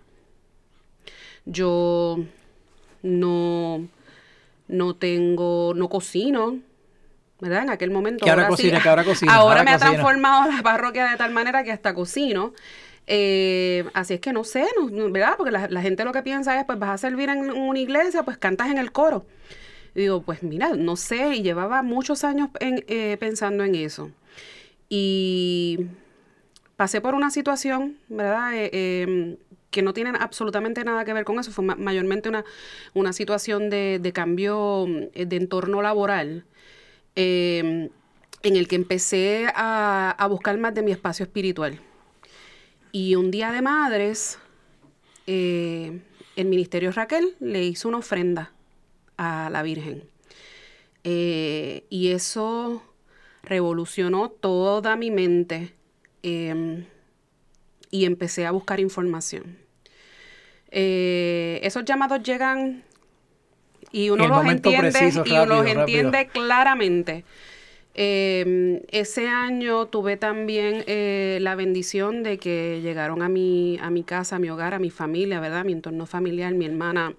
[1.45, 2.17] yo
[3.03, 3.87] no,
[4.67, 6.57] no tengo, no cocino,
[7.39, 7.63] ¿verdad?
[7.63, 8.25] En aquel momento.
[8.25, 11.31] Que ahora cocina, que ahora cocina, Ahora, ahora me ha transformado la parroquia de tal
[11.31, 12.53] manera que hasta cocino.
[13.13, 15.33] Eh, así es que no sé, no- ¿verdad?
[15.37, 18.37] Porque la, gente lo que piensa es, pues vas a servir en una iglesia, pues
[18.37, 19.25] cantas en el coro.
[19.95, 24.11] Y digo, pues mira, no sé, y llevaba muchos años eh, pensando en eso.
[24.89, 25.87] Y
[26.77, 28.55] pasé por una situación, ¿verdad?
[28.55, 29.37] Eh, eh,
[29.71, 31.51] que no tiene absolutamente nada que ver con eso.
[31.51, 32.45] Fue ma- mayormente una,
[32.93, 36.45] una situación de, cambio de entorno laboral,
[37.17, 37.89] eh,
[38.43, 41.79] en el que empecé a buscar más de mi espacio espiritual.
[42.91, 44.37] Y un día de madres,
[45.27, 46.01] eh,
[46.35, 48.51] el Ministerio Raquel le hizo una ofrenda
[49.17, 50.03] a la Virgen.
[51.03, 52.83] Eh, y eso
[53.43, 55.73] revolucionó toda mi mente
[56.21, 56.85] eh,
[57.89, 59.57] y empecé a buscar información.
[60.69, 62.83] Esos llamados llegan
[63.91, 65.79] y uno los entiende preciso, y uno los rápido.
[65.81, 67.25] entiende claramente.
[67.93, 74.03] Eh, ese año tuve también eh, la bendición de que llegaron a mi, a mi
[74.03, 75.65] casa, a mi hogar, a mi familia, ¿verdad?
[75.65, 77.13] Mi entorno familiar, mi hermana,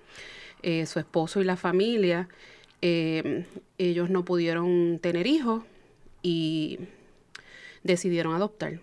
[0.63, 2.29] eh, su esposo y la familia.
[2.81, 3.45] Eh,
[3.79, 5.65] ellos no pudieron tener hijos
[6.23, 6.79] y
[7.83, 8.81] decidieron adoptar.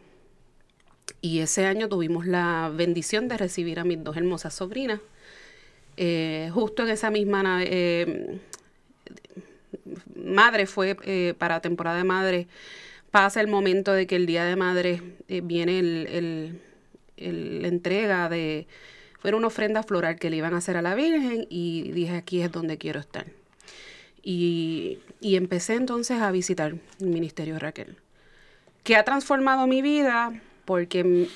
[1.22, 5.02] Y ese año tuvimos la bendición de recibir a mis dos hermosas sobrinas.
[5.98, 7.62] Eh, justo en esa misma
[10.16, 12.48] madre fue eh, para temporada de madre
[13.12, 16.08] pasa el momento de que el día de madre eh, viene el,
[17.18, 18.66] el- la entrega de
[19.20, 22.42] fue una ofrenda floral que le iban a hacer a la Virgen y dije aquí
[22.42, 23.26] es donde quiero estar
[24.24, 27.98] y, y empecé entonces a visitar el ministerio Raquel
[28.84, 30.32] que ha transformado mi vida
[30.66, 31.28] porque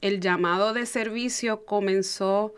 [0.00, 2.54] el llamado de servicio comenzó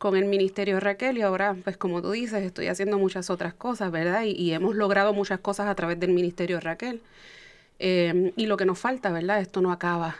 [0.00, 3.92] con el Ministerio Raquel y ahora, pues como tú dices, estoy haciendo muchas otras cosas,
[3.92, 4.22] ¿verdad?
[4.24, 7.02] Y, y hemos logrado muchas cosas a través del Ministerio Raquel.
[7.78, 9.40] Eh, y lo que nos falta, ¿verdad?
[9.42, 10.16] Esto no acaba.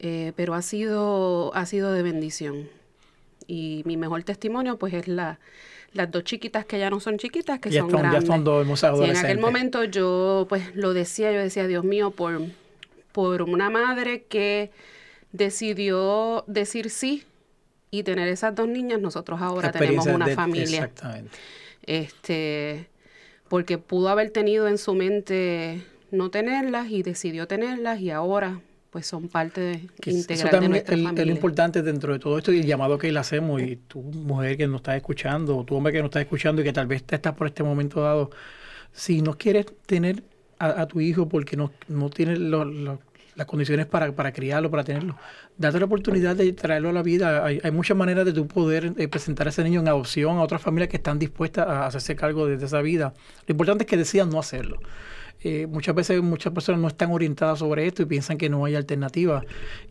[0.00, 2.68] Eh, pero ha sido, ha sido de bendición.
[3.46, 5.38] Y mi mejor testimonio, pues, es la,
[5.92, 8.26] las dos chiquitas que ya no son chiquitas, que Ya son ya grandes.
[8.26, 12.10] son dos hermosas Sí, en aquel momento yo pues lo decía, yo decía, Dios mío,
[12.10, 12.40] por,
[13.12, 14.72] por una madre que
[15.32, 17.24] decidió decir sí
[17.90, 20.64] y tener esas dos niñas, nosotros ahora tenemos una de- familia.
[20.84, 21.36] Exactamente.
[21.82, 22.88] Este,
[23.48, 29.06] porque pudo haber tenido en su mente no tenerlas y decidió tenerlas y ahora pues
[29.06, 31.24] son parte de- Que eso integral de también nuestra es, el- es familia.
[31.26, 34.56] lo importante dentro de todo esto y el llamado que le hacemos y tu mujer
[34.56, 37.04] que nos está escuchando o tu hombre que nos está escuchando y que tal vez
[37.04, 38.30] te estás por este momento dado,
[38.92, 40.24] si no quieres tener
[40.58, 43.00] a, a tu hijo porque no, no tienes lo- lo-
[43.34, 45.16] las condiciones para, para criarlo, para tenerlo,
[45.56, 47.44] date la oportunidad de traerlo a la vida.
[47.44, 50.62] Hay, muchas maneras de tú poder eh, presentar a ese niño en adopción a otras
[50.62, 53.14] familias que están dispuestas a hacerse cargo de, esa vida.
[53.46, 54.78] Lo importante es que decidan no hacerlo.
[55.42, 58.74] Eh, muchas veces muchas personas no están orientadas sobre esto y piensan que no hay
[58.74, 59.44] alternativas.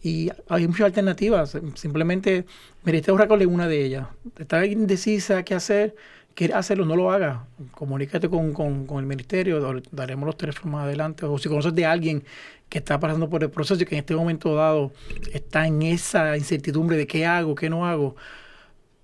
[0.04, 1.58] Y hay muchas alternativas.
[1.76, 2.46] Simplemente,
[2.84, 4.08] mire, este es una de ellas.
[4.38, 5.96] Está indecisa qué hacer,
[6.40, 7.46] quiere hacerlo, no lo haga.
[7.72, 11.26] Comunícate con, con- con el ministerio, dar- daremos los teléfonos más adelante.
[11.26, 12.24] O si conoces de alguien
[12.70, 14.94] que está pasando por el proceso y que en este momento dado
[15.34, 18.16] está en esa incertidumbre de qué hago, qué no hago,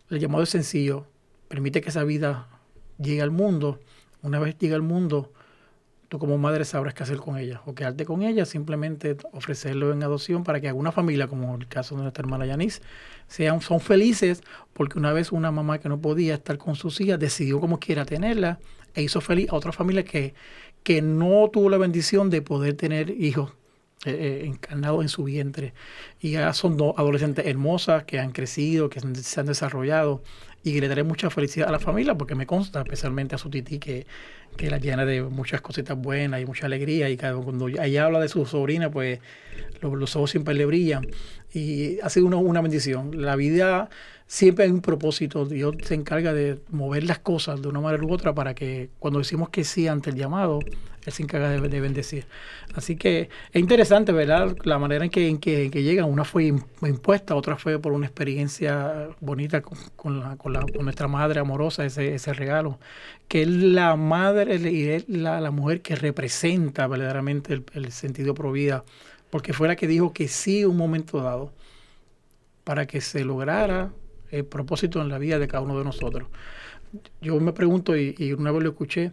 [0.09, 1.07] el llamado es sencillo.
[1.49, 2.47] Permite que esa vida
[2.99, 3.79] llegue al mundo.
[4.21, 5.33] Una vez llegue al mundo,
[6.07, 7.61] tú como madre sabrás qué hacer con ella.
[7.65, 11.95] O quedarte con ella, simplemente ofrecerlo en adopción para que alguna familia, como el caso
[11.95, 12.81] de nuestra hermana Yanis,
[13.27, 14.41] sean, felices
[14.73, 18.05] porque una vez una mamá que no podía estar con sus hijas decidió como quiera
[18.05, 18.59] tenerla
[18.93, 20.33] e hizo feliz a otra familia que,
[20.83, 23.51] que no tuvo la bendición de poder tener hijos
[24.05, 25.73] eh, eh, encarnados en su vientre.
[26.19, 30.21] Y ya son dos adolescentes hermosas que han crecido, que se han desarrollado
[30.65, 33.77] y le daré mucha felicidad a la familia porque me consta, especialmente a su tití,
[33.79, 34.05] que,
[34.57, 37.07] que la llena de muchas cositas buenas y mucha alegría.
[37.09, 39.19] Y cuando ella habla de su sobrina, pues
[39.81, 41.07] lo- los ojos siempre le brillan.
[41.53, 43.21] Y ha sido una, una bendición.
[43.21, 43.89] La vida
[44.27, 45.45] siempre hay un propósito.
[45.45, 49.19] Dios se encarga de mover las cosas de una manera u otra para que cuando
[49.19, 50.59] decimos que sí ante el llamado,
[51.05, 52.25] Él se encarga de, de bendecir.
[52.73, 54.55] Así que es interesante, ¿verdad?
[54.63, 56.05] La manera en que, en que, en que llegan.
[56.09, 60.61] Una fue im- impuesta, otra fue por una experiencia bonita con, con la- con la-
[60.61, 62.79] con nuestra madre amorosa, ese, ese regalo.
[63.27, 68.33] Que es la madre y es la, la mujer que representa verdaderamente el, el sentido
[68.33, 68.83] pro vida,
[69.29, 71.51] porque fue la que dijo que sí un momento dado
[72.63, 73.91] para que se lograra
[74.31, 76.27] el propósito en la vida de cada uno de nosotros.
[77.21, 79.11] Yo me pregunto, y, una vez lo escuché,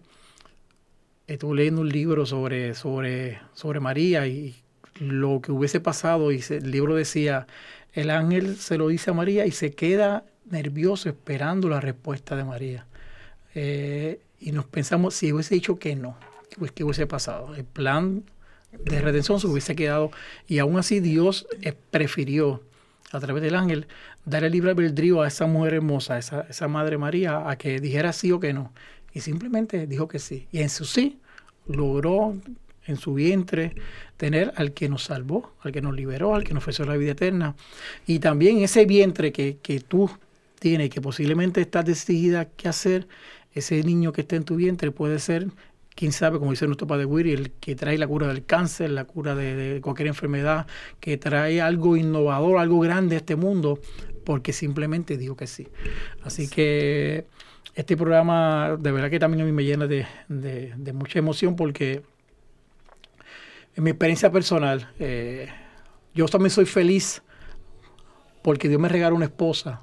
[1.26, 4.54] estuve leyendo un libro sobre, sobre, sobre María y
[4.98, 7.46] lo que hubiese pasado, y el libro decía,
[7.92, 12.44] el ángel se lo dice a María y se queda nervioso esperando la respuesta de
[12.44, 12.86] María.
[13.54, 16.16] Eh, y nos pensamos, si hubiese dicho que no,
[16.74, 17.54] qué hubiese pasado.
[17.54, 18.24] El plan
[18.72, 20.10] de redención se hubiese quedado,
[20.46, 22.62] y aún así Dios eh, prefirió
[23.12, 23.86] a través del ángel,
[24.24, 28.12] dar el libre albedrío a esa mujer hermosa, esa, esa madre María, a que dijera
[28.12, 28.72] sí o que no.
[29.12, 30.46] Y simplemente dijo que sí.
[30.52, 31.18] Y en su sí
[31.66, 32.36] logró
[32.86, 33.74] en su vientre
[34.16, 37.12] tener al que nos salvó, al que nos liberó, al que nos ofreció la vida
[37.12, 37.54] eterna.
[38.06, 40.10] Y también ese vientre que, que tú
[40.58, 43.08] tienes, que posiblemente estás decidida qué hacer,
[43.52, 45.48] ese niño que está en tu vientre puede ser,
[45.94, 49.04] quién sabe, como dice nuestro padre Willy, el que trae la cura del cáncer, la
[49.04, 50.66] cura de, de cualquier enfermedad,
[51.00, 53.78] que trae algo innovador, algo grande a este mundo,
[54.24, 55.68] porque simplemente dijo que sí.
[56.24, 57.26] Así que
[57.74, 61.56] este programa de verdad que también a mí me llena de, de- de mucha emoción
[61.56, 62.02] porque
[63.74, 65.48] en mi experiencia personal, eh,
[66.14, 67.22] yo también soy feliz
[68.42, 69.80] porque Dios me regaló una esposa.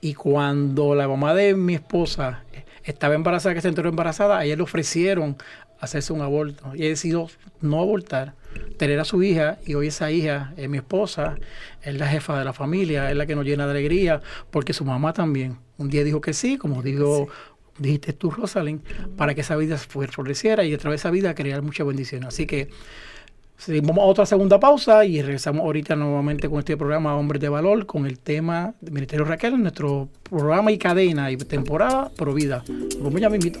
[0.00, 2.44] Y cuando la mamá de mi esposa
[2.84, 5.36] estaba embarazada, que se enteró embarazada, a ella le ofrecieron
[5.80, 6.72] hacerse un aborto.
[6.74, 7.28] Y ella decidió
[7.62, 8.34] no abortar,
[8.76, 11.36] tener a su hija y hoy esa hija es mi esposa,
[11.82, 14.84] es la jefa de la familia, es la que nos llena de alegría porque su
[14.84, 17.28] mamá también un día dijo que sí, como dijo
[17.78, 18.80] dijiste tú, Rosalind,
[19.16, 22.24] para que esa vida fue- floreciera y a través de esa vida crear mucha bendición.
[22.24, 22.70] Así que
[23.82, 27.84] vamos a otra segunda pausa y regresamos ahorita nuevamente con este programa Hombres de Valor
[27.84, 32.64] con el tema del Ministerio Raquel, nuestro programa y cadena y temporada Pro Vida.
[32.68, 33.60] Nos vemos ya mismito.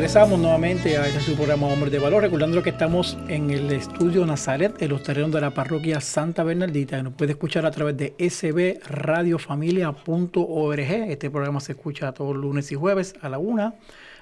[0.00, 4.80] Regresamos nuevamente a este programa Hombres de Valor, recordando que estamos en el estudio Nazaret,
[4.80, 8.14] en los terrenos de la parroquia Santa Bernardita, y nos puede escuchar a través de
[8.18, 10.80] sbradiofamilia.org.
[10.80, 13.74] Este programa se escucha todos los lunes y jueves a la una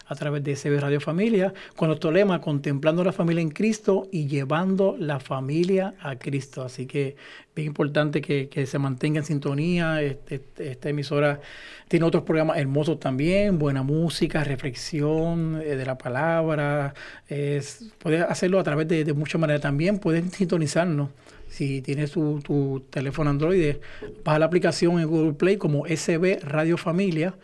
[0.09, 4.27] a través de SB Radio Familia, con nuestro lema Contemplando la familia en Cristo y
[4.27, 6.63] llevando la familia a Cristo.
[6.63, 7.17] Así que
[7.55, 10.03] bien importante que, se mantenga en sintonía.
[10.03, 11.41] Este, esta emisora
[11.89, 16.95] tiene otros programas hermosos también, buena música, reflexión eh, de la palabra.
[17.29, 19.99] Es, puedes hacerlo a través de, muchas maneras también.
[19.99, 21.11] Puedes sintonizarnos.
[21.51, 23.77] Si tienes tu, tu teléfono Android,
[24.25, 27.35] baja la aplicación en Google Play como SB Radio Familia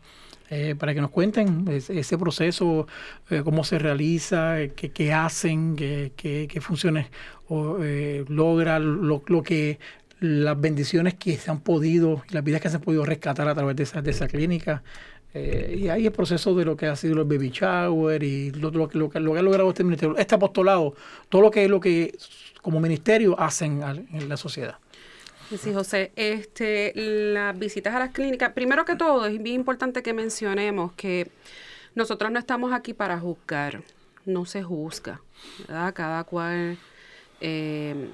[0.54, 2.86] eh, para que nos cuenten ese proceso,
[3.30, 7.06] eh, cómo se realiza, qué, hacen, qué, funciones
[7.80, 9.78] eh, logra, lo, que
[10.20, 13.76] las bendiciones que se han podido, las vidas que se han podido rescatar a través
[13.76, 14.82] de esa, de esa clínica.
[15.34, 18.88] Y ahí el proceso de lo que ha sido el baby shower y lo, lo,
[18.92, 20.94] lo, que, lo que ha logrado este ministerio, este apostolado,
[21.28, 22.16] todo lo que es lo que
[22.60, 24.76] como ministerio hacen en la sociedad.
[25.58, 30.14] Sí, José, este, las visitas a las clínicas, primero que todo, es bien importante que
[30.14, 31.30] mencionemos que
[31.94, 33.82] nosotros no estamos aquí para juzgar,
[34.24, 35.20] no se juzga,
[35.68, 35.92] ¿verdad?
[35.92, 36.78] Cada cual
[37.40, 38.08] eh,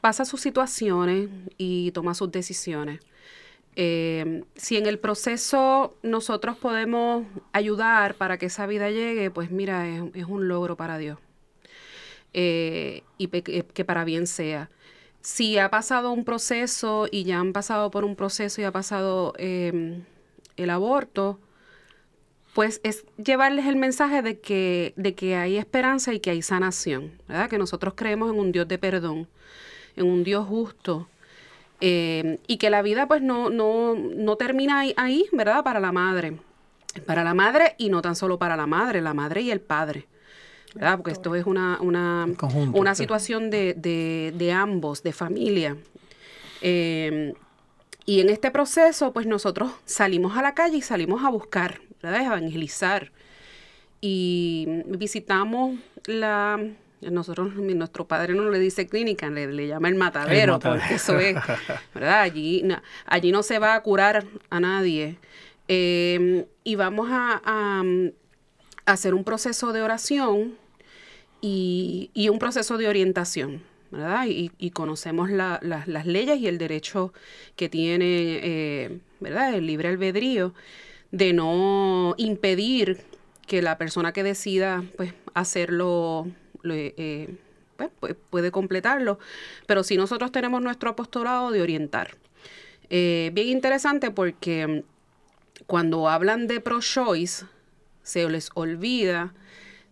[0.00, 3.00] pasa sus situaciones y toma sus decisiones.
[3.76, 9.86] Eh, si en el proceso nosotros podemos ayudar para que esa vida llegue, pues mira,
[9.88, 11.18] es, un logro para Dios.
[12.32, 14.68] Eh, y que para bien sea
[15.26, 19.32] si ha pasado un proceso y ya han pasado por un proceso y ha pasado
[19.38, 20.04] em,
[20.56, 21.40] el aborto,
[22.54, 27.10] pues es llevarles el mensaje de que, de que hay esperanza y que hay sanación,
[27.26, 27.50] ¿verdad?
[27.50, 29.26] Que nosotros creemos en un Dios de perdón,
[29.96, 31.08] en un Dios justo,
[31.80, 35.64] em, y que la vida pues no, no, no termina ahí, ahí, ¿verdad?
[35.64, 36.38] Para la madre,
[37.06, 40.06] para la madre y no tan solo para la madre, la madre y el padre.
[40.78, 42.26] Porque esto es una, una,
[42.72, 43.74] una situación de,
[44.34, 45.76] de, ambos, de familia.
[46.60, 47.32] Em,
[48.04, 52.20] y en este proceso, pues nosotros salimos a la calle y salimos a buscar, ¿verdad?
[52.20, 53.10] A evangelizar.
[54.00, 56.60] Y visitamos la...
[57.00, 61.36] Nosotros, nuestro padre no le dice clínica, le, le llama el matadero, porque eso es,
[61.94, 62.20] ¿verdad?
[62.22, 62.66] Allí,
[63.04, 65.18] allí no se va a curar a nadie.
[65.68, 67.82] Em, y vamos a, a
[68.86, 70.56] hacer un proceso de oración
[71.40, 73.62] y, un proceso de orientación.
[73.90, 74.26] ¿verdad?
[74.28, 77.12] Y, conocemos las leyes y el derecho
[77.54, 79.54] que tiene eh, ¿verdad?
[79.54, 80.54] el libre albedrío
[81.12, 83.04] de no impedir
[83.46, 86.26] que la persona que decida pues, hacerlo
[86.74, 87.36] eh,
[87.76, 89.18] pues, puede completarlo,
[89.66, 92.16] pero si nosotros tenemos nuestro apostolado de orientar.
[92.88, 94.84] Eh, bien interesante porque
[95.66, 97.46] cuando hablan de pro-choice,
[98.02, 99.34] se les olvida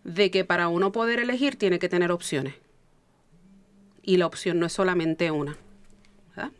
[0.03, 2.55] de que para uno poder elegir tiene que tener opciones.
[4.01, 5.57] Y la opción no es solamente una.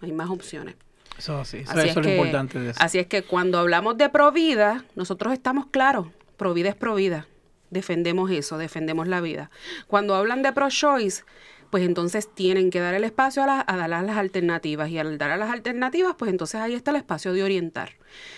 [0.02, 0.76] Hay más opciones.
[1.18, 2.80] Eso sí, eso, es, lo importante de eso.
[2.82, 7.28] Así es que cuando hablamos de provida, nosotros estamos claros, provida es provida.
[7.76, 9.52] Defendemos eso, defendemos la vida.
[9.86, 11.24] Cuando hablan de pro-choice,
[11.70, 15.32] pues entonces tienen que dar el espacio a, a dar las alternativas y al dar
[15.32, 17.92] a las alternativas, pues entonces ahí está el espacio de orientar.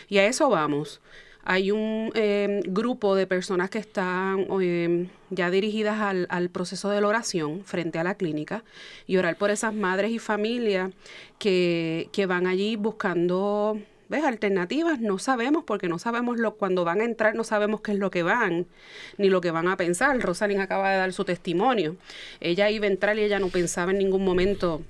[0.09, 1.01] Y a eso vamos.
[1.49, 6.99] Hay un eh, grupo de personas que están eh, ya dirigidas al, al, proceso de
[6.99, 8.65] la oración frente a la clínica
[9.05, 10.91] y orar por esas madres y familias
[11.39, 13.79] que, que van allí buscando
[14.09, 14.23] ¿ves?
[14.23, 17.97] Alternativas no sabemos porque no sabemos lo cuando van a entrar no sabemos qué es
[17.97, 18.67] lo que van
[19.17, 20.19] ni lo que van a pensar.
[20.19, 21.95] Rosalind acaba de dar su testimonio.
[22.39, 24.81] Ella iba a entrar y ella no pensaba en ningún momento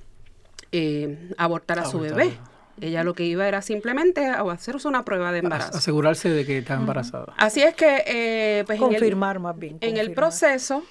[0.72, 2.38] eh, abortar a su bebé.
[2.80, 5.78] Ella lo que iba era simplemente a hacerse una prueba de embarazo.
[5.78, 7.34] Asegurarse de que está embarazada.
[7.38, 8.04] Así es que...
[8.06, 9.78] Eh, pues confirmar más bien.
[9.82, 10.84] En el proceso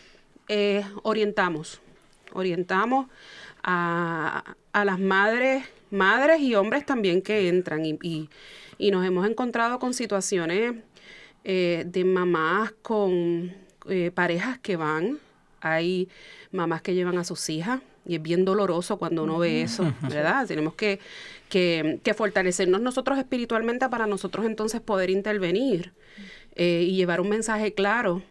[0.48, 1.80] eh, orientamos,
[2.32, 3.06] orientamos
[3.62, 8.28] a, a, las madres, madres y hombres también que entran y, y,
[8.78, 10.74] y nos hemos encontrado con situaciones
[11.44, 13.54] eh, de mamás con
[13.88, 15.18] eh, parejas que van,
[15.60, 16.08] hay
[16.50, 20.46] mamás que llevan a sus hijas y es bien doloroso cuando uno ve eso, ¿verdad?
[20.46, 21.00] Tenemos que,
[21.48, 25.92] que, que, fortalecernos nosotros espiritualmente para nosotros entonces poder intervenir
[26.54, 28.22] eh, y llevar un mensaje claro.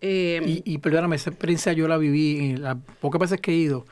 [0.00, 3.86] Eh, y, y, perdóname, esa experiencia yo la viví, las pocas veces que he ido,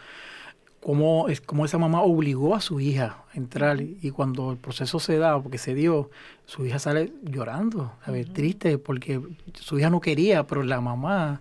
[0.83, 4.99] cómo, es, cómo esa mamá obligó a su hija a entrar y cuando el proceso
[4.99, 6.11] se da, porque se dio,
[6.45, 8.33] su hija sale llorando, ¿sabes?
[8.33, 9.21] triste, porque
[9.55, 11.41] su hija no quería, pero la mamá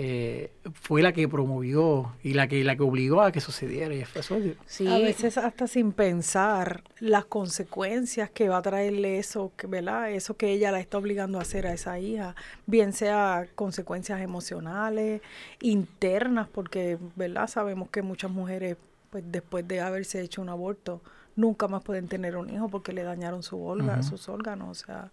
[0.00, 3.92] eh, fue la que promovió y la que la que obligó a que sucediera.
[3.92, 4.86] Y eso, sí.
[4.86, 10.12] A veces hasta sin pensar las consecuencias que va a traerle eso, que, ¿verdad?
[10.12, 15.20] Eso que ella la está obligando a hacer a esa hija, bien sea consecuencias emocionales,
[15.60, 17.48] internas, porque ¿verdad?
[17.48, 18.76] sabemos que muchas mujeres,
[19.10, 21.02] pues después de haberse hecho un aborto,
[21.34, 24.08] nunca más pueden tener un hijo porque le dañaron su órgano, uh -huh.
[24.08, 25.10] sus órganos, o sea,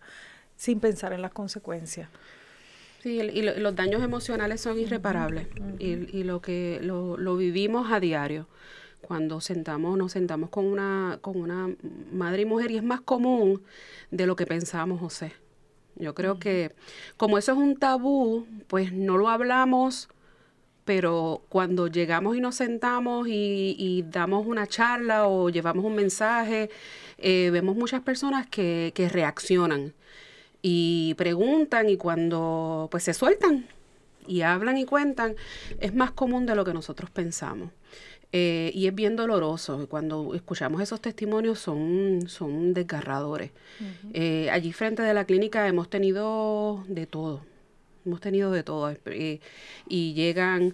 [0.55, 2.07] sin pensar en las consecuencias.
[3.05, 6.09] Sí, y lo, los daños emocionales son irreparables uh -huh.
[6.11, 8.47] y, y, lo que lo, lo, vivimos a diario
[9.01, 11.69] cuando sentamos nos sentamos con una con una
[12.11, 13.61] madre y mujer y es más común
[14.09, 15.33] de lo que pensábamos José.
[15.97, 16.39] Yo creo uh -huh.
[16.39, 16.71] que
[17.15, 20.09] como eso es un tabú, pues no lo hablamos,
[20.83, 26.71] pero cuando llegamos y nos sentamos y, y damos una charla o llevamos un mensaje,
[27.19, 29.93] eh, vemos muchas personas que, que reaccionan
[30.67, 33.67] y preguntan y cuando pues se sueltan
[34.25, 35.35] y hablan y cuentan,
[35.79, 37.69] es más común de lo que nosotros pensamos.
[38.31, 39.87] Eh, y es bien doloroso.
[39.87, 43.51] Cuando escuchamos esos testimonios son, son desgarradores.
[43.79, 44.11] Uh -huh.
[44.15, 47.41] eh, allí frente de la clínica hemos tenido de todo.
[48.03, 48.91] Hemos tenido de todo.
[49.05, 49.41] Eh,
[49.87, 50.73] y llegan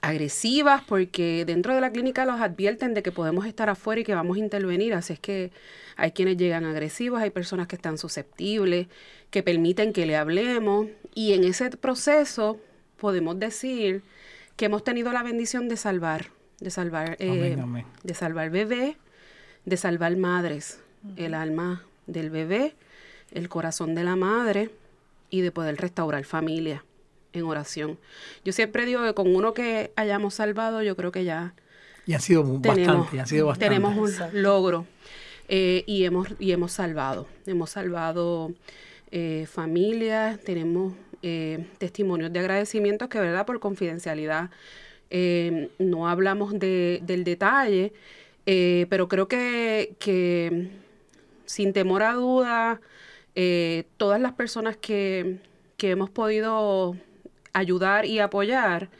[0.00, 4.14] agresivas porque dentro de la clínica los advierten de que podemos estar afuera y que
[4.14, 4.94] vamos a intervenir.
[4.94, 5.50] Así es que
[5.96, 8.88] hay quienes llegan agresivos, hay personas que están susceptibles,
[9.30, 12.58] que permiten que le hablemos y en ese proceso
[12.98, 14.02] podemos decir
[14.56, 16.26] que hemos tenido la bendición de salvar,
[16.60, 17.86] de salvar, eh, amén, amén.
[18.02, 18.96] de salvar bebé,
[19.64, 21.24] de salvar madres, uh -huh.
[21.24, 22.74] el alma del bebé,
[23.32, 24.70] el corazón de la madre
[25.30, 26.84] y de poder restaurar familia
[27.34, 27.98] en oración.
[28.44, 31.54] Yo siempre digo que con uno que hayamos salvado, yo creo que ya
[32.06, 33.66] y han sido tenemos, bastante, han sido bastante.
[33.66, 34.38] Tenemos un Exacto.
[34.38, 34.86] logro
[35.48, 38.52] eh, y hemos y hemos salvado, hemos salvado
[39.10, 40.94] eh, familias, tenemos
[41.26, 44.50] eh, testimonios de agradecimiento que, verdad, por confidencialidad
[45.08, 47.94] eh, no hablamos de, del detalle,
[48.44, 50.68] eh, pero creo que, que,
[51.46, 52.80] sin temor a duda,
[53.96, 55.38] todas las personas que,
[55.78, 56.94] que hemos podido
[57.54, 58.90] ayudar y apoyar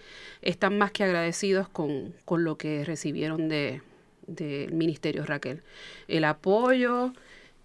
[0.40, 3.82] están más que agradecidos con, con lo que recibieron de,
[4.26, 5.62] del Ministerio Raquel.
[6.08, 7.12] El apoyo,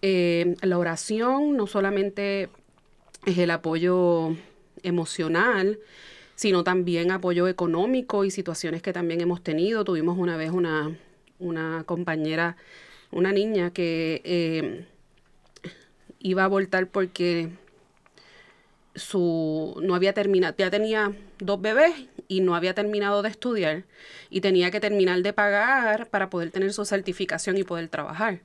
[0.01, 2.49] eh, la oración, no solamente
[3.25, 4.35] es el apoyo
[4.83, 5.79] emocional,
[6.35, 9.83] sino también apoyo económico y situaciones que también hemos tenido.
[9.83, 10.95] Tuvimos una vez una,
[11.37, 12.55] una compañera,
[13.11, 14.85] una niña que eh,
[16.19, 17.49] iba a abortar porque
[18.95, 21.93] su no había terminado, ya tenía dos bebés
[22.27, 23.83] y no había terminado de estudiar
[24.29, 28.41] y tenía que terminar de pagar para poder tener su certificación y poder trabajar.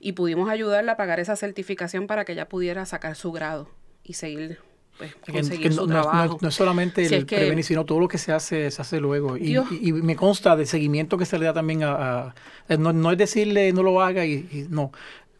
[0.00, 3.68] Y pudimos ayudarla a pagar esa certificación para que ella pudiera sacar su grado
[4.04, 4.58] y seguir
[4.98, 6.34] pues, conseguir que su no, trabajo.
[6.34, 8.70] No, no, es solamente si el es que, prevenir, sino todo lo que se hace,
[8.70, 9.36] se hace luego.
[9.36, 12.34] Y, y, y, me consta de seguimiento que se le da también a...
[12.68, 14.92] a no, no, es decirle no lo haga y, y no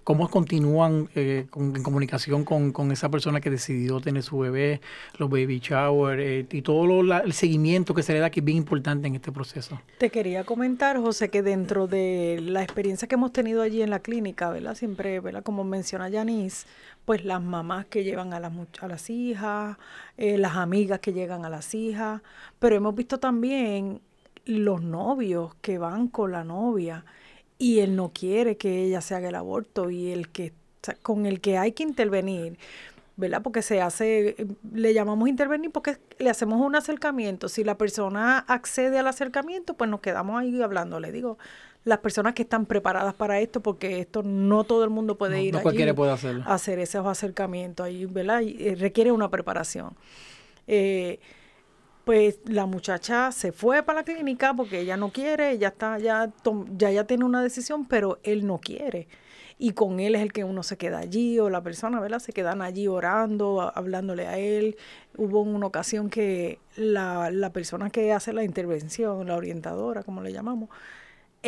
[0.07, 4.81] cómo continúan eh, en comunicación con, esa persona que decidió tener su bebé,
[5.19, 8.47] los baby shower eh, y todo lo- el seguimiento que se le da que es
[8.47, 9.81] bien importante en este proceso.
[9.99, 13.99] Te quería comentar, José, que dentro de la experiencia que hemos tenido allí en la
[13.99, 14.77] clínica, ¿verdad?
[14.77, 15.43] Siempre, ¿verdad?
[15.43, 16.67] Como menciona Yanis,
[17.05, 19.77] pues las mamás que llevan a las, much- a las hijas,
[20.19, 22.23] eh, las amigas que llegan a las hijas,
[22.61, 24.01] pero hemos visto también
[24.45, 27.05] los novios que van con la novia
[27.59, 30.53] y él no quiere que ella se haga el aborto y el que
[31.03, 32.59] con el que hay que intervenir.
[33.19, 33.41] ¿verdad?
[33.43, 37.49] Porque se hace, eh, le llamamos intervenir porque le hacemos un acercamiento.
[37.49, 41.01] Si la persona accede al acercamiento, pues nos quedamos ahí hablando.
[41.01, 41.39] Le digo,
[41.85, 45.43] las personas que están preparadas para esto, porque esto no todo el mundo puede No-
[45.43, 46.43] ir no allí cualquiera puede hacerlo.
[46.47, 48.43] a hacer esos acercamientos ahí, ¿verdad?
[48.43, 49.95] Y, eh, requiere una preparación.
[50.67, 51.19] Eh,
[52.07, 56.33] pues la muchacha se fue para la clínica porque ella no quiere, ella está ya
[56.77, 59.09] ya ya tiene una decisión, pero él no quiere.
[59.59, 62.21] Y con él es el que uno se queda allí o la persona, ¿verdad?
[62.21, 64.77] Se quedan allí orando, hablándole a él.
[65.17, 70.33] Hubo una ocasión que la, la persona que hace la intervención, la orientadora, como le
[70.33, 70.71] llamamos,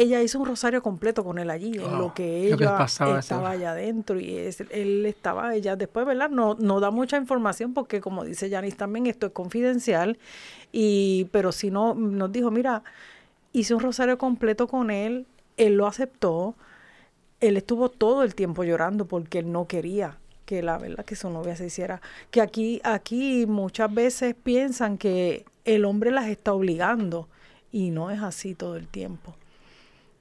[0.01, 3.11] ella hizo un rosario completo con él allí, en lo que lo que ella pasaba
[3.19, 6.31] estaba allá adentro y es- él estaba, ella después, ¿verdad?
[6.31, 10.19] No, no da mucha información porque como dice Yanis también, esto es confidencial,
[10.73, 12.83] y, pero si no, nos dijo, mira,
[13.53, 15.27] hice un rosario completo con él,
[15.57, 16.55] él lo aceptó,
[17.41, 21.29] él estuvo todo el tiempo llorando porque él no quería que la verdad que su
[21.31, 27.29] novia se hiciera que aquí aquí muchas veces piensan que el hombre las está obligando
[27.71, 29.35] y no es así todo el tiempo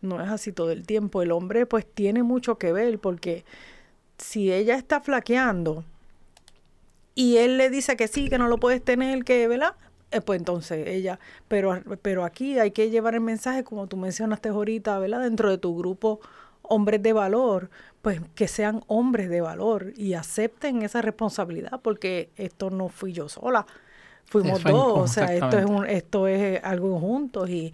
[0.02, 1.22] no es así todo el tiempo.
[1.22, 3.46] El hombre pues tiene mucho que ver porque
[4.18, 5.84] si ella está flaqueando
[7.16, 9.76] y él le dice que sí que no lo puedes tener que verdad
[10.12, 11.20] Eh, pues entonces ella
[11.50, 15.58] pero pero aquí hay que llevar el mensaje como tú mencionaste ahorita verdad dentro de
[15.58, 16.22] tu grupo
[16.70, 17.70] hombres de valor,
[18.02, 23.30] pues que sean hombres de valor y acepten esa responsabilidad, porque esto no fui yo
[23.30, 23.66] sola,
[24.26, 27.74] fuimos Eso dos, o sea, esto es, un, esto es algo juntos y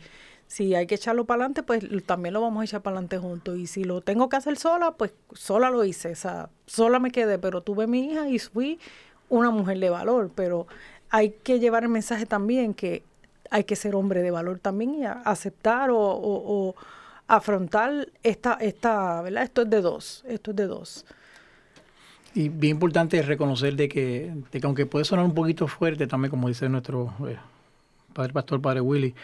[0.54, 3.58] si hay que echarlo para adelante, pues también lo vamos a echar para adelante juntos.
[3.58, 7.10] Y si lo tengo que hacer sola, pues sola lo hice, o sea, sola me
[7.10, 8.78] quedé, pero tuve mi hija y fui
[9.30, 10.68] una mujer de valor, pero
[11.10, 13.02] hay que llevar el mensaje también que
[13.50, 16.76] hay que ser hombre de valor también y aceptar o, o- o
[17.28, 19.44] afrontar esta, esta, ¿verdad?
[19.46, 21.06] Esto es de dos, esto es de dos.
[22.36, 26.06] Y bien importante es reconocer de que, de que aunque puede sonar un poquito fuerte
[26.06, 27.38] también, como dice nuestro eh,
[28.14, 29.16] padre pastor, padre Willy,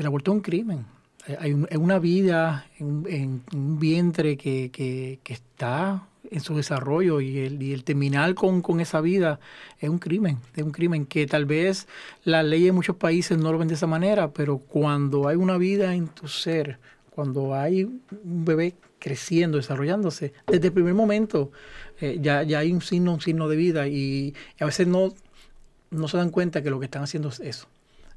[0.00, 0.86] el aborto es un crimen.
[1.26, 7.20] Eh, Hay una vida en, un- en un vientre que, que- está en su desarrollo
[7.20, 9.40] y el, terminar con, con esa vida
[9.80, 11.88] es un crimen, es un crimen que tal vez
[12.24, 15.56] las leyes en muchos países no lo ven de esa manera, pero cuando hay una
[15.56, 16.78] vida en tu ser,
[17.10, 21.50] cuando hay un bebé creciendo, desarrollándose, desde el primer momento
[22.00, 25.12] eh, ya, ya hay un signo, un signo de vida y, a veces no,
[25.90, 27.66] no se dan cuenta que lo que están haciendo es eso.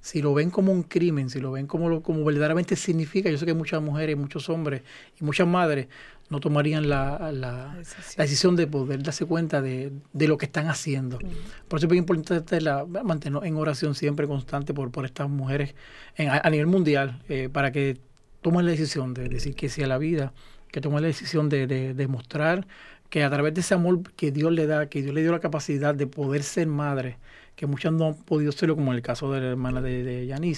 [0.03, 3.37] Si lo ven como un crimen, si lo ven como, lo, como verdaderamente significa, yo
[3.37, 4.81] sé que muchas mujeres, muchos hombres
[5.19, 5.87] y muchas madres
[6.29, 7.79] no tomarían la, la,
[8.17, 11.23] la decisión de poder darse cuenta de, de lo que están haciendo.
[11.69, 15.73] Por eso es bien importante la, mantenernos en oración siempre constante por, por estas mujeres
[16.17, 17.97] en- a, a nivel mundial, eh, para que
[18.41, 20.33] tomen la decisión de decir que sí a la vida,
[20.71, 22.67] que tomen la decisión de, de, de mostrar
[23.09, 25.39] que a través de ese amor que Dios le da, que Dios le dio la
[25.39, 27.19] capacidad de poder ser madre,
[27.55, 30.57] que muchas no han podido serlo, como en el caso de la hermana de, de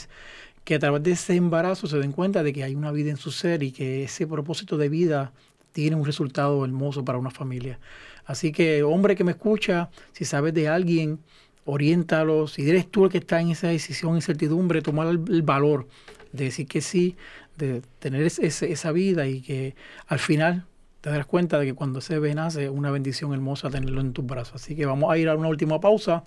[0.64, 3.18] que a través de ese embarazo se den cuenta de que hay una vida en
[3.18, 5.32] su ser y que ese propósito de vida
[5.72, 7.80] tiene un resultado hermoso para una familia.
[8.26, 11.20] Así que, hombre que me escucha, si sabes de alguien,
[11.66, 12.48] oriéntalo.
[12.48, 15.88] Si eres tú el que está en esa decisión, incertidumbre, tomar el, el valor
[16.32, 17.16] de decir que sí,
[17.58, 19.76] de tener ese- esa vida y que
[20.08, 20.66] al final
[21.02, 24.14] te darás cuenta de que cuando ese bebé nace es una bendición hermosa tenerlo en
[24.14, 24.56] tus brazos.
[24.56, 26.24] Así que vamos a ir a una última pausa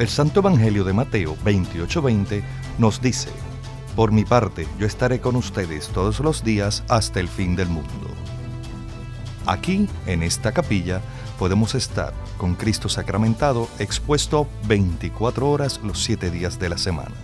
[0.00, 2.42] El Santo Evangelio de Mateo 28:20
[2.78, 3.30] nos dice,
[3.94, 8.08] Por mi parte, yo estaré con ustedes todos los días hasta el fin del mundo.
[9.46, 11.00] Aquí, en esta capilla,
[11.38, 17.14] podemos estar con Cristo sacramentado expuesto 24 horas los 7 días de la semana.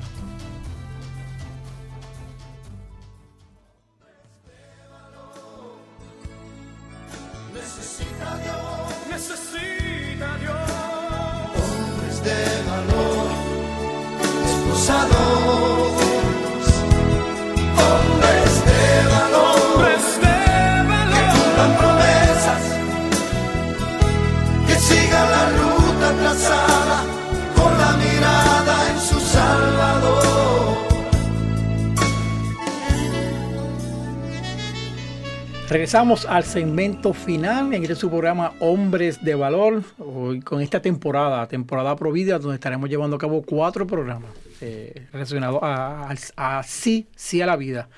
[35.97, 41.49] Regresamos al segmento final en este su programa Hombres de Valor, hoy con esta temporada,
[41.49, 44.31] temporada Provida, donde estaremos llevando a cabo cuatro programas
[44.61, 47.89] eh, relacionados a, a- a sí, sí a la vida.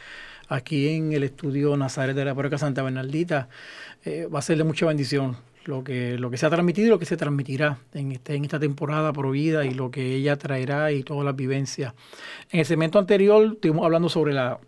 [0.49, 3.49] Aquí en el estudio Nazaret de la Parroquia Santa Bernardita
[4.05, 6.91] eh, va a ser de mucha bendición lo que, lo que se ha transmitido y
[6.91, 10.93] lo que se transmitirá en, este, en esta temporada Provida y lo que ella traerá
[10.93, 11.95] y todas las vivencias.
[12.53, 14.61] En el segmento anterior estuvimos hablando sobre la,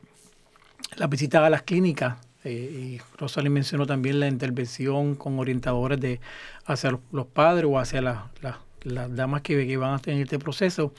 [0.97, 6.21] la visita a las clínicas eh, y Rosalind mencionó también la intervención con orientadores de
[6.65, 10.93] hacia los, padres o hacia las las- damas que, que van a tener este proceso.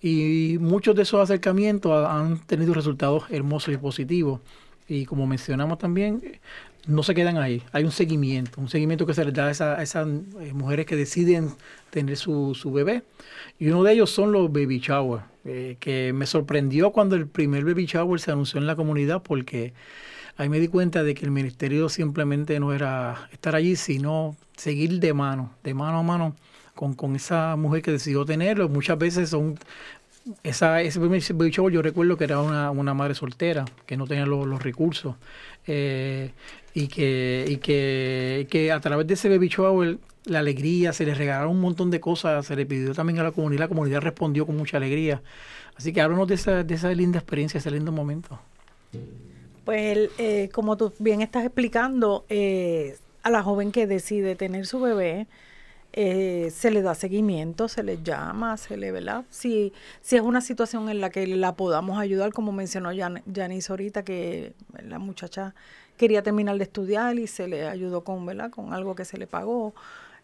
[0.00, 4.40] Y muchos de esos acercamientos ha- han tenido resultados hermosos y positivos.
[4.88, 6.20] Y como mencionamos también,
[6.86, 7.62] no se quedan ahí.
[7.72, 10.08] Hay un seguimiento, un seguimiento que se les da a esas
[10.40, 11.50] eh, mujeres que deciden
[11.90, 13.04] tener su, su bebé.
[13.60, 17.64] Y uno de ellos son los baby shower, eh, que me sorprendió cuando el primer
[17.64, 19.72] baby shower se anunció en la comunidad porque
[20.36, 25.00] ahí me di cuenta de que el ministerio simplemente no era estar allí, sino seguir
[25.00, 26.36] de mano, de mano a mano
[26.74, 28.68] con, con esa mujer que decidió tenerlo.
[28.68, 29.58] Muchas veces son
[30.42, 34.46] esa, ese primer yo recuerdo que era una, una madre soltera que no tenía los,
[34.46, 35.16] los recursos
[35.66, 36.30] eh,
[36.74, 41.14] y, que, y que, que a través de ese baby shower la alegría, se le
[41.14, 44.46] regalaron un montón de cosas, se le pidió también a la comunidad, la comunidad respondió
[44.46, 45.20] con mucha alegría.
[45.74, 48.38] Así que háblanos de esa, de esa linda experiencia, ese lindo momento.
[49.64, 54.66] Pues el, eh, como tú bien estás explicando, eh, a la joven que decide tener
[54.66, 55.28] su bebé,
[55.92, 59.24] eh, se le da seguimiento, se le llama, se le, ¿verdad?
[59.30, 63.72] Si, si es una situación en la que la podamos ayudar, como mencionó Jan- Janice
[63.72, 64.54] ahorita, que
[64.88, 65.54] la muchacha
[65.98, 68.50] quería terminar de estudiar y se le ayudó con, ¿verdad?
[68.50, 69.74] Con algo que se le pagó.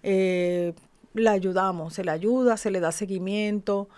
[0.02, 0.74] Eh,
[1.14, 3.88] la ayudamos, se le ayuda, se le da seguimiento.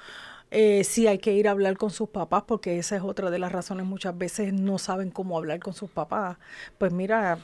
[0.51, 3.39] Eh, sí hay que ir a hablar con sus papás porque esa es otra de
[3.39, 3.87] las razones.
[3.87, 6.39] Muchas veces no saben cómo hablar con sus papás.
[6.79, 7.39] Pues mira,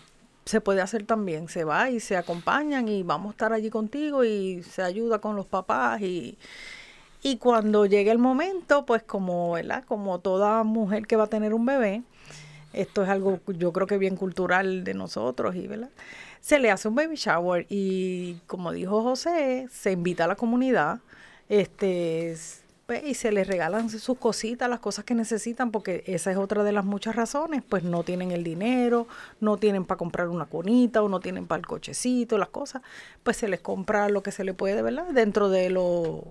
[0.44, 1.48] se puede hacer también.
[1.48, 5.36] Se va y se acompañan y vamos a estar allí contigo y se ayuda con
[5.36, 6.38] los papás y,
[7.22, 9.84] y cuando llegue el momento, pues como, ¿verdad?
[9.84, 12.02] Como toda mujer que va a tener un bebé,
[12.72, 15.68] esto es algo yo creo que bien cultural de nosotros y.
[16.40, 21.00] Se le hace un baby shower y como dijo José, se invita a la comunidad,
[21.48, 22.36] este,
[22.86, 26.62] pues, y se les regalan sus cositas, las cosas que necesitan, porque esa es otra
[26.62, 29.08] de las muchas razones, pues no tienen el dinero,
[29.40, 32.82] no tienen para comprar una cunita o no tienen para el cochecito, las cosas,
[33.24, 35.06] pues se les compra lo que se le puede, ¿verdad?
[35.12, 36.24] Dentro de lo,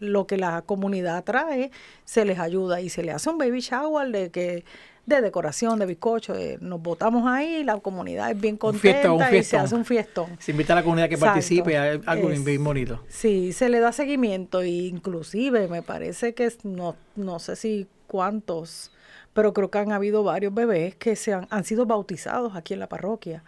[0.00, 1.70] lo que la comunidad trae,
[2.06, 4.64] se les ayuda y se le hace un baby shower de que
[5.08, 9.12] de decoración, de bizcocho, de- nos botamos ahí, la comunidad es bien Un contenta fiestón,
[9.22, 10.26] un y se hace un fiestón.
[10.38, 11.32] Se invita a la comunidad que Exacto.
[11.34, 13.02] participe, a- algo bien, Es- bien bonito.
[13.08, 18.90] Sí, se le da seguimiento e inclusive me parece que no, no sé si cuántos,
[19.32, 22.80] pero creo que han habido varios bebés que se han, han sido bautizados aquí en
[22.80, 23.44] la parroquia.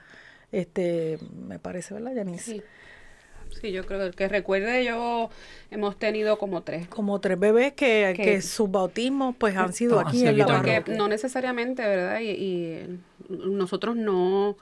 [0.53, 2.53] Este, me parece, ¿verdad, Janice?
[2.53, 2.63] Sí.
[3.61, 5.31] Sí, yo creo que, que recuerde yo
[5.71, 6.87] hemos tenido como tres.
[6.89, 10.83] Como tres bebés que, Que- que sus bautismos pues han sido aquí en la Porque
[10.89, 12.21] no necesariamente, ¿verdad?
[12.21, 12.99] Y, y
[13.29, 14.57] nosotros no,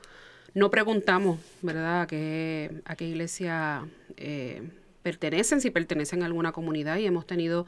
[0.55, 2.03] no preguntamos, ¿verdad?
[2.03, 3.87] A qué, a qué iglesia
[4.17, 4.63] eh,
[5.03, 7.67] pertenecen, si pertenecen a alguna comunidad y hemos tenido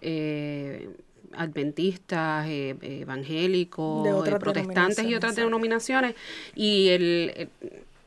[0.00, 0.88] eh,
[1.34, 6.14] adventistas, eh, evangélicos, eh, protestantes y otras denominaciones, denominaciones
[6.54, 7.48] y el, el,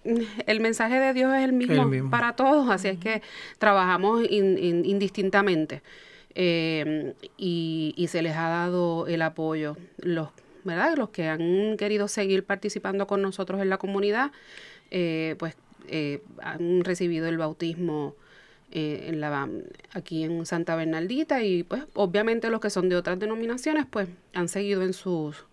[0.47, 2.09] el mensaje de Dios es el mismo, mismo.
[2.09, 3.21] para todos, así es que
[3.57, 5.81] trabajamos in- in- indistintamente
[6.35, 9.77] eh, y, y se les ha dado el apoyo.
[9.97, 10.29] Los,
[10.63, 10.95] ¿verdad?
[10.97, 14.31] Los que han querido seguir participando con nosotros en la comunidad,
[14.91, 15.55] eh, pues
[15.87, 18.15] eh, han recibido el bautismo
[18.71, 19.47] eh, en la,
[19.93, 24.47] aquí en Santa Bernaldita y pues obviamente los que son de otras denominaciones pues han
[24.49, 25.45] seguido en sus,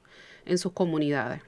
[0.46, 1.42] en sus comunidades.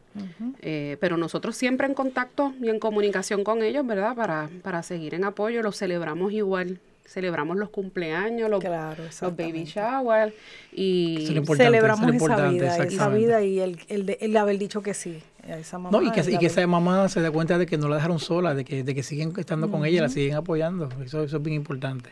[0.61, 4.15] Eh, pero nosotros siempre en contacto y en comunicación con ellos, ¿verdad?
[4.15, 9.61] Para, para seguir en apoyo, los celebramos igual celebramos los cumpleaños, los, Claro, los baby
[9.63, 9.65] exactamente.
[9.71, 10.35] shower
[10.73, 11.27] y
[11.67, 15.23] Celebramos es esa vida, esa vida y el, el, de- el haber dicho que sí.
[15.53, 17.77] A Esa mamá, No, y que, y que esa mamá se dé cuenta de que
[17.79, 20.89] no la dejaron sola, de que, de que siguen estando con ella, la siguen apoyando.
[21.05, 22.11] Eso, eso es bien importante.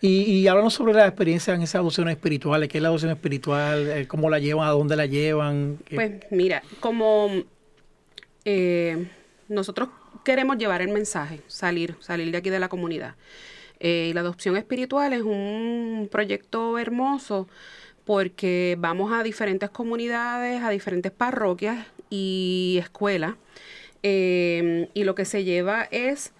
[0.00, 3.88] Y, y sobre la experiencia en esas adopciones espirituales, ¿qué es la adopción espiritual?
[3.88, 4.66] Eh, ¿Cómo la llevan?
[4.68, 5.78] ¿A dónde la llevan?
[5.84, 7.28] ¿Qué- Pues mira, como
[8.44, 9.06] eh,
[9.48, 9.88] nosotros
[10.24, 13.14] queremos llevar el mensaje, salir, salir de aquí de la comunidad.
[13.80, 17.48] Eh, la adopción espiritual es un proyecto hermoso
[18.04, 21.86] porque vamos a diferentes comunidades, a diferentes parroquias
[22.16, 23.34] y escuelas.
[24.02, 26.32] eh, y lo que se lleva es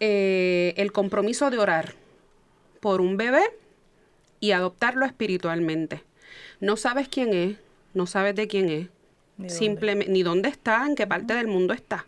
[0.00, 1.94] eh, el compromiso de orar
[2.80, 3.42] por un bebé
[4.40, 6.02] y adoptarlo espiritualmente.
[6.60, 7.56] No sabes quién es,
[7.92, 8.88] no sabes de quién es,
[9.36, 9.54] Ni dónde.
[9.54, 12.06] simplemente ni dónde está, en qué parte del mundo está.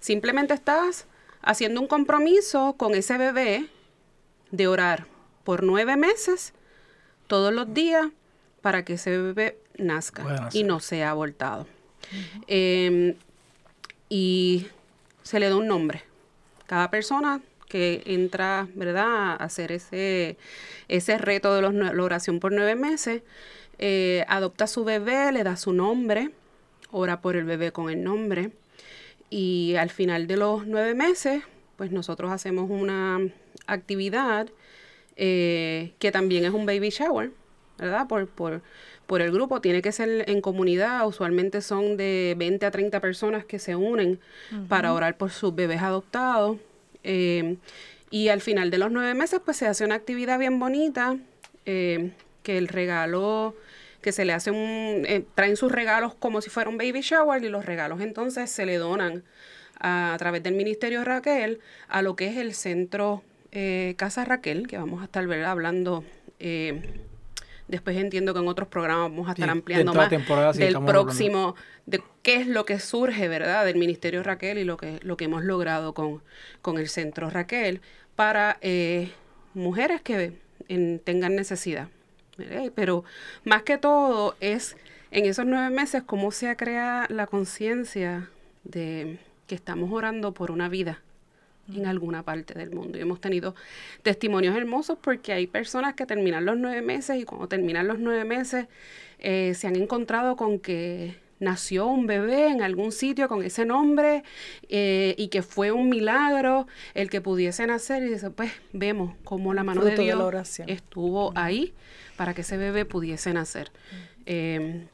[0.00, 1.06] Simplemente estás
[1.42, 3.66] haciendo un compromiso con ese bebé
[4.50, 5.06] de orar
[5.44, 6.54] por nueve meses
[7.26, 8.06] todos los días
[8.62, 11.66] para que ese bebé nazca y no sea abortado.
[12.46, 13.14] Em,
[14.08, 14.66] y
[15.22, 16.02] se le da un nombre.
[16.66, 20.36] Cada persona que entra, ¿verdad?, a hacer ese,
[20.88, 23.22] ese reto de los la oración por nueve meses,
[23.78, 26.30] eh, adopta a su bebé, le da su nombre,
[26.90, 28.50] ora por el bebé con el nombre,
[29.30, 31.42] y al final de los nueve meses,
[31.76, 33.20] pues nosotros hacemos una
[33.66, 34.48] actividad
[35.16, 37.30] eh, que también es un baby shower,
[37.76, 38.08] ¿verdad?
[38.08, 38.62] Por, por,
[39.08, 43.44] por el grupo, tiene que ser en comunidad, usualmente son de 20 a 30 personas
[43.44, 44.20] que se unen
[44.68, 46.58] para orar por sus bebés adoptados.
[47.02, 47.56] eh,
[48.10, 51.16] y al final de los nueve meses, pues se hace una actividad bien bonita,
[51.66, 52.10] eh,
[52.42, 53.54] que el regalo,
[54.00, 57.42] que se le hace un, eh, traen sus regalos como si fuera un baby shower
[57.44, 59.24] y los regalos entonces se le donan
[59.78, 64.66] a, a través del Ministerio Raquel a lo que es el centro eh, Casa Raquel,
[64.68, 65.50] que vamos a estar ¿verdad?
[65.50, 66.04] hablando.
[66.40, 66.82] eh,
[67.68, 70.76] después entiendo que en otros programas vamos a estar Sí, ampliando más temporada sí del
[70.76, 70.92] hablando.
[70.92, 71.54] próximo,
[71.86, 73.64] de qué es lo que surge, ¿verdad?
[73.64, 76.22] Del Ministerio Raquel y lo que, lo que hemos logrado con,
[76.62, 77.80] con el Centro Raquel
[78.16, 79.10] para eh,
[79.54, 80.32] mujeres que
[80.68, 81.88] en- tengan necesidad.
[82.36, 82.70] ¿verdad?
[82.74, 83.04] Pero
[83.44, 84.76] más que todo es
[85.10, 88.28] en esos nueve meses cómo se crea la conciencia
[88.64, 91.00] de que estamos orando por una vida
[91.74, 92.98] en alguna parte del mundo.
[92.98, 93.54] Y hemos tenido
[94.02, 98.24] testimonios hermosos porque hay personas que terminan los nueve meses y cuando terminan los nueve
[98.24, 98.66] meses
[99.18, 104.24] eh, se han encontrado con que nació un bebé en algún sitio con ese nombre
[104.68, 109.54] eh, y que fue un milagro el que pudiese nacer y dice, pues vemos cómo
[109.54, 111.74] la mano de Fruto de la Dios estuvo ahí
[112.16, 113.70] para que ese bebé pudiese nacer.
[114.26, 114.86] Eh,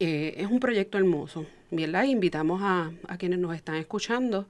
[0.00, 2.04] eh, es un proyecto hermoso, ¿verdad?
[2.04, 4.46] Invitamos a, a quienes nos están escuchando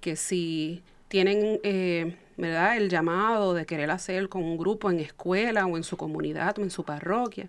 [0.00, 2.76] que si tienen, eh, ¿verdad?
[2.76, 6.62] El llamado de querer hacer con un grupo en escuela o en su comunidad o
[6.62, 7.48] en su parroquia,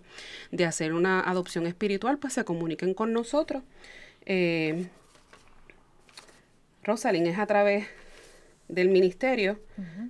[0.50, 3.62] de hacer una adopción espiritual, pues se comuniquen con nosotros.
[4.24, 4.88] Eh,
[6.82, 7.86] Rosalind es a través
[8.68, 9.58] del ministerio,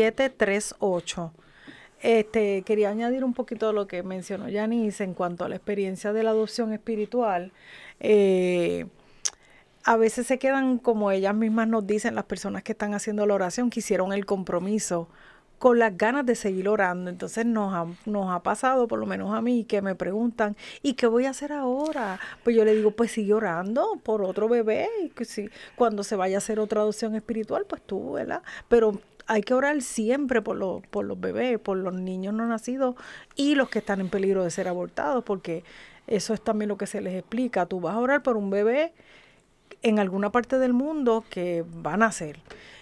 [0.05, 1.31] 787-550-2738.
[2.01, 6.13] Este, quería añadir un poquito de lo que mencionó Janice en cuanto a la experiencia
[6.13, 7.51] de la adopción espiritual.
[7.99, 8.85] Eh,
[9.85, 13.35] a veces se quedan, como ellas mismas nos dicen, las personas que están haciendo la
[13.35, 15.07] oración, que hicieron el compromiso
[15.59, 17.09] con las ganas de seguir orando.
[17.09, 20.93] Entonces nos ha, nos ha pasado, por lo menos a mí, que me preguntan, ¿y
[20.93, 22.19] qué voy a hacer ahora?
[22.43, 26.15] Pues yo le digo, pues sigue orando por otro bebé, y que si, cuando se
[26.15, 28.41] vaya a hacer otra adopción espiritual, pues tú, ¿verdad?
[28.67, 32.95] Pero hay que orar siempre por, por los bebés, por los niños no nacidos
[33.35, 35.63] y los que están en peligro de ser abortados, porque
[36.07, 37.67] eso es también lo que se les explica.
[37.67, 38.93] Tú vas a orar por un bebé
[39.85, 42.39] en alguna parte del mundo que va a nacer.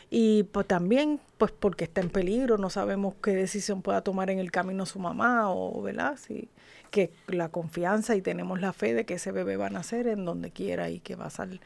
[0.09, 4.39] Y pues también, pues porque está en peligro, no sabemos qué decisión pueda tomar en
[4.39, 6.17] el camino su mamá o, ¿verdad?
[6.17, 6.47] Sí,
[6.91, 10.23] que la confianza y tenemos la fe de que ese bebé va a nacer en
[10.23, 11.59] donde quiera y que va a sal-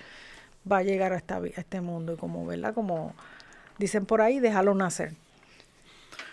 [0.70, 2.14] va a llegar a, esta, a este mundo.
[2.14, 2.74] Y como, ¿verdad?
[2.74, 3.14] Como
[3.78, 5.14] dicen por ahí, déjalo nacer.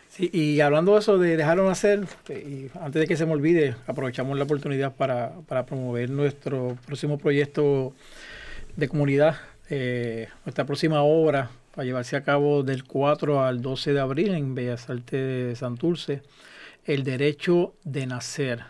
[0.08, 3.32] Sí, y hablando de eso de dejarlo nacer, eh, y antes de que se me
[3.32, 7.92] olvide, aprovechamos la oportunidad para, para promover nuestro próximo proyecto
[8.76, 9.36] de comunidad,
[9.70, 14.54] eh, nuestra próxima obra, para llevarse a cabo del 4 al 12 de abril en
[14.54, 16.22] Bellas Artes de Santurce,
[16.84, 18.64] El Derecho de Nacer,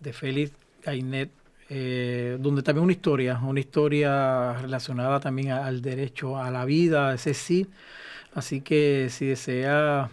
[0.00, 0.52] de Félix
[0.82, 1.30] Gainet
[1.72, 7.32] eh, donde también una historia, una historia relacionada también al derecho a la vida, ese
[7.32, 7.68] sí.
[8.34, 10.10] Así que si desea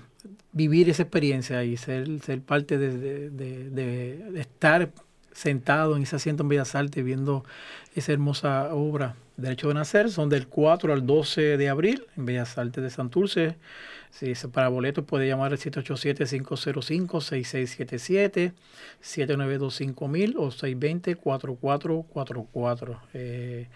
[0.51, 4.91] vivir esa experiencia y ser, ser parte de, de estar
[5.37, 7.45] sentado en ese asiento en Bellas Artes viendo
[7.93, 12.57] esa hermosa obra, Derecho de Nacer, son del 4 al 12 de abril en Bellas
[12.57, 13.55] Artes de Santurce.
[14.09, 18.53] Si es para boletos puede llamar al 787-505-6677,
[19.03, 22.99] 7925000 o 620-4444.
[23.13, 23.69] Eh,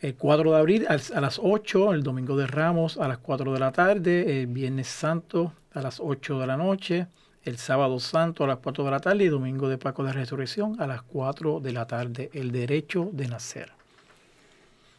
[0.00, 3.60] el 4 de abril a las 8, el domingo de Ramos a las 4 de
[3.60, 7.06] la tarde, el Viernes Santo a las 8 de la noche,
[7.48, 10.80] el sábado santo a las 4 de la tarde y domingo de Paco de Resurrección
[10.80, 13.72] a las 4 de la tarde, el derecho de nacer.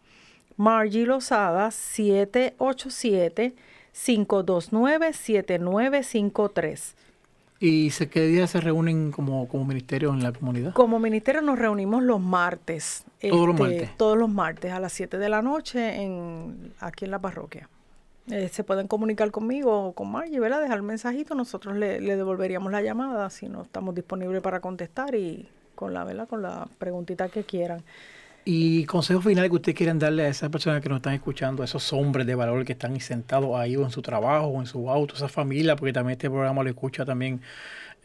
[0.57, 3.55] Margie Lozada 787
[3.95, 6.95] 529-7953.
[7.59, 10.73] ¿Y qué días se reúnen como, como ministerio en la comunidad?
[10.73, 13.05] Como ministerio nos reunimos los martes.
[13.21, 13.97] Todos los este, martes.
[13.97, 17.69] Todos los martes a las 7 de la noche en, aquí en la parroquia.
[18.29, 20.61] Eh, se pueden comunicar conmigo o con Margie, ¿verdad?
[20.61, 25.15] Dejar un mensajito, nosotros le, le, devolveríamos la llamada si no estamos disponibles para contestar
[25.15, 26.27] y con la, ¿verdad?
[26.27, 27.83] Con la preguntita que quieran.
[28.47, 31.65] Y consejo final que ustedes quieren darle a esas personas que nos están escuchando, a
[31.65, 34.87] esos hombres de valor que están sentados ahí o en su trabajo o en su
[34.87, 37.41] auto, esa familia, porque también este programa lo escucha también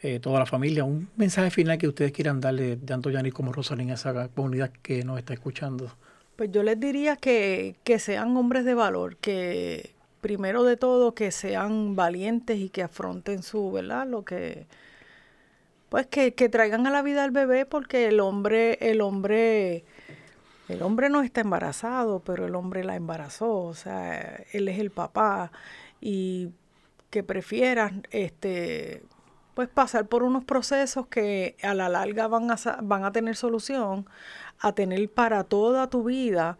[0.01, 0.83] eh, toda la familia.
[0.83, 5.03] Un mensaje final que ustedes quieran darle, tanto Yanis como Rosalind, a esa comunidad que
[5.03, 5.95] nos está escuchando.
[6.35, 11.29] Pues yo les diría que, que sean hombres de valor, que primero de todo que
[11.29, 14.07] sean valientes y que afronten su, ¿verdad?
[14.07, 14.65] Lo que
[15.89, 19.83] pues que, que traigan a la vida al bebé porque el hombre, el hombre
[20.71, 24.91] el hombre no está embarazado, pero el hombre la embarazó, o sea, él es el
[24.91, 25.51] papá
[25.99, 26.49] y
[27.09, 29.03] que prefieran este
[29.53, 34.07] pues pasar por unos procesos que a la larga van a, van a tener solución
[34.59, 36.57] a tener para toda tu vida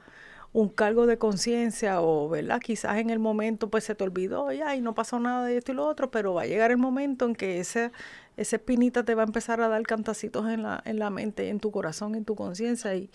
[0.53, 2.59] un cargo de conciencia o, ¿verdad?
[2.59, 5.75] Quizás en el momento pues se te olvidó y no pasó nada de esto y
[5.75, 7.91] lo otro, pero va a llegar el momento en que ese,
[8.35, 11.61] esa espinita te va a empezar a dar cantacitos en la, en la mente, en
[11.61, 13.09] tu corazón, en tu conciencia y,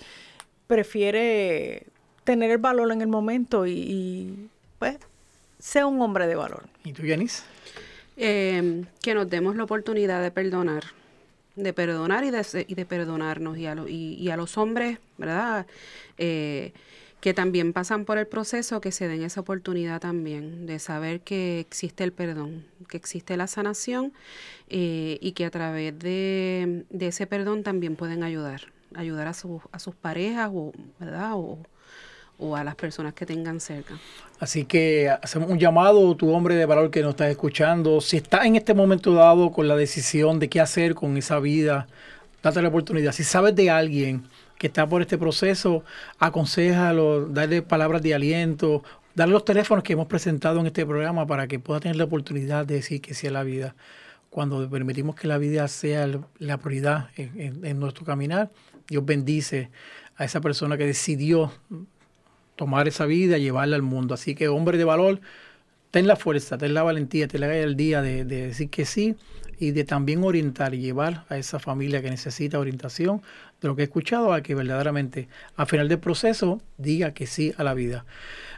[0.67, 1.87] prefiere
[2.25, 4.49] tener el valor en el momento y,
[4.79, 4.99] pues
[5.59, 6.65] sea un hombre de valor.
[6.85, 7.45] ¿Y tú, Yanis?
[8.17, 10.85] Eh, que nos demos la oportunidad de perdonar,
[11.55, 15.67] de perdonar y de, y de perdonarnos y a, y, a, los hombres, ¿verdad?
[16.19, 16.73] Eh,
[17.21, 21.61] que también pasan por el proceso, que se den esa oportunidad también de saber que
[21.61, 24.13] existe el perdón, que existe la sanación
[24.69, 29.79] eh, y que a través de, de ese perdón también pueden ayudar ayudar a, a
[29.79, 31.33] sus parejas o, ¿verdad?
[31.35, 31.59] O,
[32.55, 33.95] a las personas que tengan cerca.
[34.41, 38.45] Así que hacemos un llamado, tu hombre de valor que nos estás escuchando, si está
[38.45, 41.87] en este momento dado con la decisión de qué hacer con esa vida,
[42.43, 43.13] date la oportunidad.
[43.13, 44.29] Si sabes de alguien
[44.59, 45.83] que está por este proceso,
[46.19, 48.83] aconsejalo, darle palabras de aliento,
[49.15, 52.67] darle los teléfonos que hemos presentado en este programa para que pueda tener la oportunidad
[52.67, 53.75] de decir que sí a la vida.
[54.31, 56.07] Cuando permitimos que la vida sea
[56.39, 58.51] la prioridad en nuestro caminar,
[58.89, 59.71] Dios bendice
[60.17, 61.53] a esa persona que decidió
[62.57, 64.15] tomar esa vida llevarla al mundo.
[64.15, 65.21] Así que, hombre de valor,
[65.91, 69.17] ten la fuerza, ten la valentía, ten el día de, decir que sí
[69.59, 73.23] y de también orientar y llevar a esa familia que necesita orientación
[73.61, 77.55] de lo que he escuchado a que verdaderamente al final del proceso diga que sí
[77.57, 78.05] a la vida.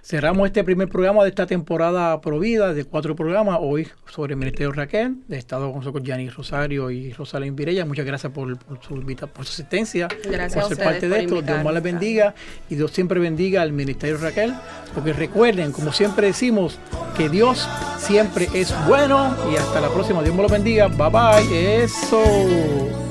[0.03, 3.59] Cerramos este primer programa de esta temporada Provida de cuatro programas.
[3.61, 5.17] Hoy sobre el Ministerio Raquel.
[5.29, 7.85] He estado con nosotros Gianni Rosario y Rosalén Virella.
[7.85, 8.95] Muchas gracias por, por su,
[9.35, 10.09] por su asistencia.
[10.25, 11.43] Gracias por ser parte de esto.
[11.43, 12.35] Dios más les bendiga
[12.71, 14.55] y Dios siempre bendiga al Ministerio Raquel.
[14.95, 16.79] Porque recuerden, como siempre decimos,
[17.17, 17.69] que Dios
[17.99, 19.37] siempre es bueno.
[19.53, 20.23] Y hasta la próxima.
[20.23, 20.89] Dios me lo bendiga.
[20.89, 21.83] Bye bye.
[21.83, 23.08] Eso.